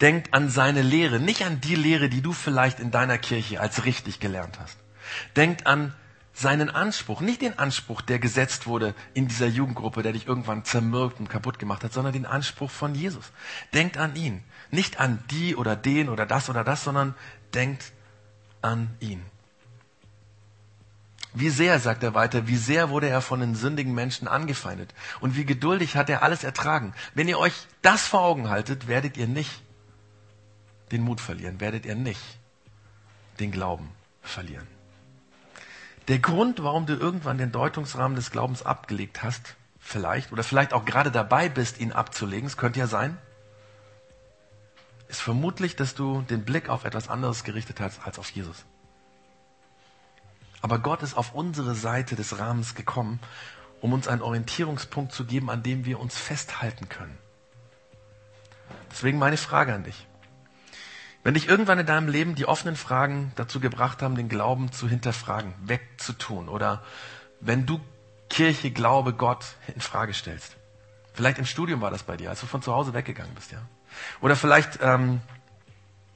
[0.00, 3.84] Denkt an seine Lehre, nicht an die Lehre, die du vielleicht in deiner Kirche als
[3.84, 4.78] richtig gelernt hast.
[5.36, 5.94] Denkt an
[6.32, 11.20] seinen Anspruch, nicht den Anspruch, der gesetzt wurde in dieser Jugendgruppe, der dich irgendwann zermürbt
[11.20, 13.32] und kaputt gemacht hat, sondern den Anspruch von Jesus.
[13.74, 14.42] Denkt an ihn.
[14.70, 17.14] Nicht an die oder den oder das oder das, sondern
[17.54, 17.92] denkt
[18.62, 19.22] an ihn.
[21.32, 25.36] Wie sehr, sagt er weiter, wie sehr wurde er von den sündigen Menschen angefeindet und
[25.36, 26.92] wie geduldig hat er alles ertragen.
[27.14, 29.62] Wenn ihr euch das vor Augen haltet, werdet ihr nicht
[30.90, 32.20] den Mut verlieren, werdet ihr nicht
[33.38, 33.90] den Glauben
[34.22, 34.66] verlieren.
[36.10, 40.84] Der Grund, warum du irgendwann den Deutungsrahmen des Glaubens abgelegt hast, vielleicht, oder vielleicht auch
[40.84, 43.16] gerade dabei bist, ihn abzulegen, es könnte ja sein,
[45.06, 48.64] ist vermutlich, dass du den Blick auf etwas anderes gerichtet hast als auf Jesus.
[50.62, 53.20] Aber Gott ist auf unsere Seite des Rahmens gekommen,
[53.80, 57.16] um uns einen Orientierungspunkt zu geben, an dem wir uns festhalten können.
[58.90, 60.08] Deswegen meine Frage an dich.
[61.22, 64.88] Wenn dich irgendwann in deinem Leben die offenen Fragen dazu gebracht haben, den Glauben zu
[64.88, 66.82] hinterfragen, wegzutun, oder
[67.40, 67.80] wenn du
[68.30, 69.44] Kirche, Glaube, Gott
[69.74, 70.56] in Frage stellst.
[71.12, 73.58] Vielleicht im Studium war das bei dir, als du von zu Hause weggegangen bist, ja.
[74.20, 75.20] Oder vielleicht ähm,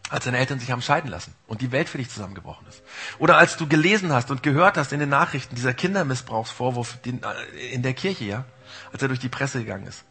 [0.09, 2.83] als deine Eltern sich haben scheiden lassen und die Welt für dich zusammengebrochen ist.
[3.19, 7.95] Oder als du gelesen hast und gehört hast in den Nachrichten dieser Kindermissbrauchsvorwurf in der
[7.95, 8.45] Kirche, ja,
[8.93, 10.05] als er durch die Presse gegangen ist.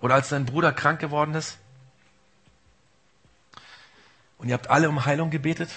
[0.00, 1.58] Oder als dein Bruder krank geworden ist
[4.38, 5.70] und ihr habt alle um Heilung gebetet.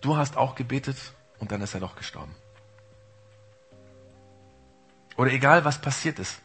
[0.00, 0.96] Du hast auch gebetet
[1.38, 2.34] und dann ist er doch gestorben.
[5.16, 6.40] Oder egal was passiert ist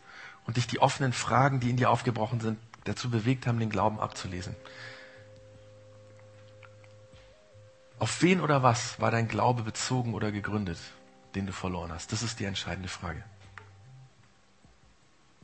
[0.45, 3.99] und dich die offenen Fragen, die in dir aufgebrochen sind, dazu bewegt haben, den Glauben
[3.99, 4.55] abzulesen.
[7.99, 10.77] Auf wen oder was war dein Glaube bezogen oder gegründet,
[11.35, 12.11] den du verloren hast?
[12.11, 13.23] Das ist die entscheidende Frage.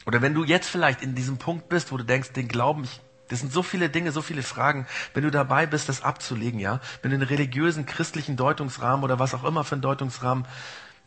[0.06, 3.02] Oder wenn du jetzt vielleicht in diesem Punkt bist, wo du denkst, den Glauben, ich
[3.34, 4.86] das sind so viele Dinge, so viele Fragen.
[5.16, 9.34] Wenn du dabei bist, das abzulegen, ja, wenn du einen religiösen, christlichen Deutungsrahmen oder was
[9.34, 10.46] auch immer für einen Deutungsrahmen,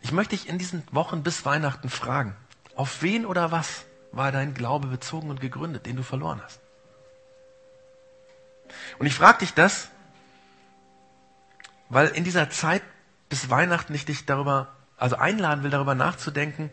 [0.01, 2.35] ich möchte dich in diesen Wochen bis Weihnachten fragen,
[2.75, 6.59] auf wen oder was war dein Glaube bezogen und gegründet, den du verloren hast?
[8.99, 9.89] Und ich frage dich das,
[11.89, 12.83] weil in dieser Zeit
[13.29, 16.71] bis Weihnachten ich dich darüber, also einladen will, darüber nachzudenken,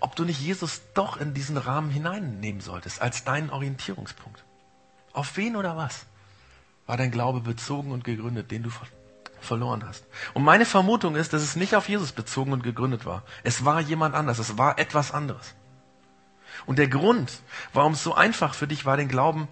[0.00, 4.44] ob du nicht Jesus doch in diesen Rahmen hineinnehmen solltest, als deinen Orientierungspunkt.
[5.12, 6.06] Auf wen oder was
[6.86, 8.70] war dein Glaube bezogen und gegründet, den du
[9.40, 10.04] verloren hast?
[10.34, 13.22] Und meine Vermutung ist, dass es nicht auf Jesus bezogen und gegründet war.
[13.44, 15.54] Es war jemand anders, es war etwas anderes.
[16.66, 17.40] Und der Grund,
[17.72, 19.48] warum es so einfach für dich war, den Glauben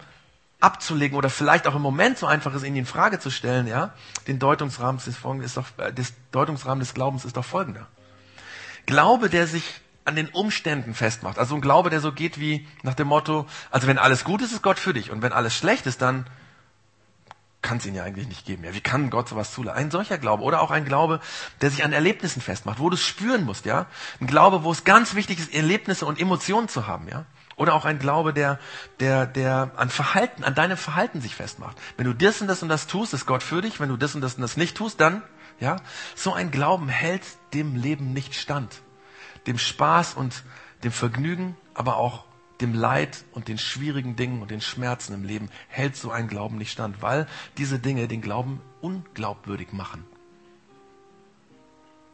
[0.59, 3.93] abzulegen oder vielleicht auch im Moment so einfach ist, ihn in Frage zu stellen, ja,
[4.27, 7.87] den Deutungsrahmen des, doch, äh, des Deutungsrahmen des Glaubens ist doch folgender.
[8.85, 9.63] Glaube, der sich
[10.09, 11.37] an den Umständen festmacht.
[11.37, 14.51] Also ein Glaube, der so geht wie nach dem Motto, also wenn alles gut ist,
[14.51, 15.11] ist Gott für dich.
[15.11, 16.25] Und wenn alles schlecht ist, dann
[17.61, 18.63] kann es ihn ja eigentlich nicht geben.
[18.63, 19.77] Ja, wie kann Gott sowas zulassen?
[19.77, 20.43] Ein solcher Glaube.
[20.43, 21.19] Oder auch ein Glaube,
[21.61, 23.85] der sich an Erlebnissen festmacht, wo du es spüren musst, ja.
[24.19, 27.25] Ein Glaube, wo es ganz wichtig ist, Erlebnisse und Emotionen zu haben, ja.
[27.55, 28.57] Oder auch ein Glaube, der,
[29.01, 31.77] der, der an Verhalten, an deinem Verhalten sich festmacht.
[31.97, 33.79] Wenn du das und das und das tust, ist Gott für dich.
[33.81, 35.21] Wenn du das und das und das nicht tust, dann,
[35.59, 35.75] ja.
[36.15, 38.81] So ein Glauben hält dem Leben nicht stand
[39.49, 40.43] dem Spaß und
[40.83, 42.23] dem Vergnügen, aber auch
[42.61, 46.57] dem Leid und den schwierigen Dingen und den Schmerzen im Leben hält so ein Glauben
[46.57, 47.27] nicht stand, weil
[47.57, 50.05] diese Dinge den Glauben unglaubwürdig machen.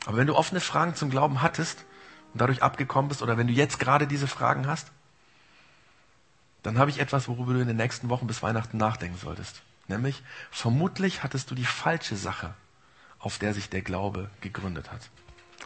[0.06, 1.84] Aber wenn du offene Fragen zum Glauben hattest
[2.34, 4.92] und dadurch abgekommen bist oder wenn du jetzt gerade diese Fragen hast,
[6.64, 9.62] dann habe ich etwas, worüber du in den nächsten Wochen bis Weihnachten nachdenken solltest.
[9.88, 12.54] Nämlich, vermutlich hattest du die falsche Sache,
[13.20, 15.10] auf der sich der Glaube gegründet hat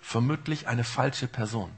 [0.09, 1.69] vermutlich eine falsche Person.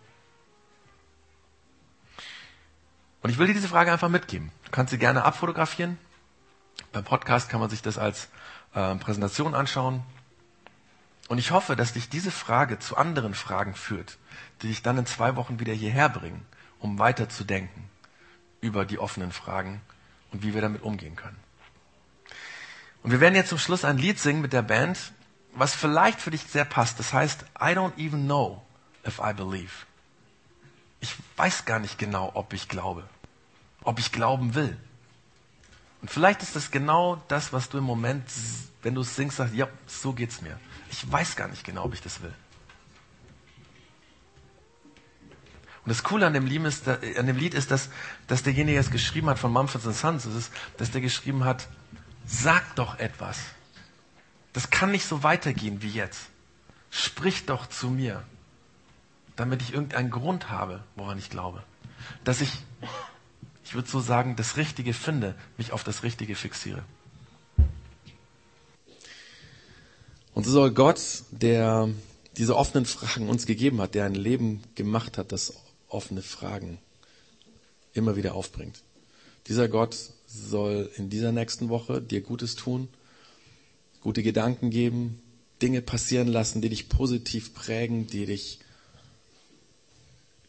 [3.21, 4.53] Und ich will dir diese Frage einfach mitgeben.
[4.63, 5.97] Du kannst sie gerne abfotografieren.
[6.93, 8.29] Beim Podcast kann man sich das als
[8.73, 10.01] äh, Präsentation anschauen.
[11.27, 14.17] Und ich hoffe, dass dich diese Frage zu anderen Fragen führt,
[14.61, 16.45] die dich dann in zwei Wochen wieder hierher bringen,
[16.79, 17.89] um weiter zu denken
[18.61, 19.81] über die offenen Fragen
[20.31, 21.37] und wie wir damit umgehen können.
[23.03, 25.11] Und wir werden jetzt zum Schluss ein Lied singen mit der Band,
[25.53, 26.99] was vielleicht für dich sehr passt.
[26.99, 28.61] Das heißt, I don't even know
[29.05, 29.85] if I believe.
[30.99, 33.03] Ich weiß gar nicht genau, ob ich glaube,
[33.83, 34.77] ob ich glauben will.
[36.01, 38.23] Und vielleicht ist das genau das, was du im Moment,
[38.81, 40.59] wenn du es singst, sagst, ja, so geht's mir.
[40.89, 42.33] Ich weiß gar nicht genau, ob ich das will.
[45.83, 47.89] Und das Coole an dem Lied ist, an dem Lied ist dass,
[48.27, 51.67] dass derjenige, der es geschrieben hat von Mumford Sons, ist, dass der geschrieben hat,
[52.25, 53.39] sag doch etwas.
[54.53, 56.27] Das kann nicht so weitergehen wie jetzt.
[56.89, 58.23] Sprich doch zu mir,
[59.35, 61.63] damit ich irgendeinen Grund habe, woran ich glaube.
[62.23, 62.51] Dass ich,
[63.63, 66.83] ich würde so sagen, das Richtige finde, mich auf das Richtige fixiere.
[70.33, 71.89] Und so soll Gott, der
[72.37, 75.53] diese offenen Fragen uns gegeben hat, der ein Leben gemacht hat, das
[75.87, 76.77] offene Fragen
[77.93, 78.81] immer wieder aufbringt.
[79.47, 79.97] Dieser Gott
[80.27, 82.87] soll in dieser nächsten Woche dir Gutes tun
[84.01, 85.21] gute Gedanken geben,
[85.61, 88.59] Dinge passieren lassen, die dich positiv prägen, die dich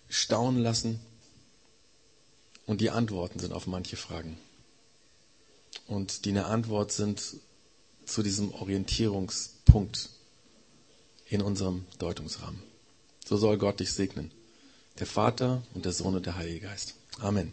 [0.08, 1.00] staunen lassen.
[2.66, 4.38] Und die Antworten sind auf manche Fragen.
[5.86, 7.36] Und die eine Antwort sind
[8.06, 10.10] zu diesem Orientierungspunkt
[11.28, 12.62] in unserem Deutungsrahmen.
[13.24, 14.30] So soll Gott dich segnen.
[14.98, 16.94] Der Vater und der Sohn und der Heilige Geist.
[17.18, 17.52] Amen.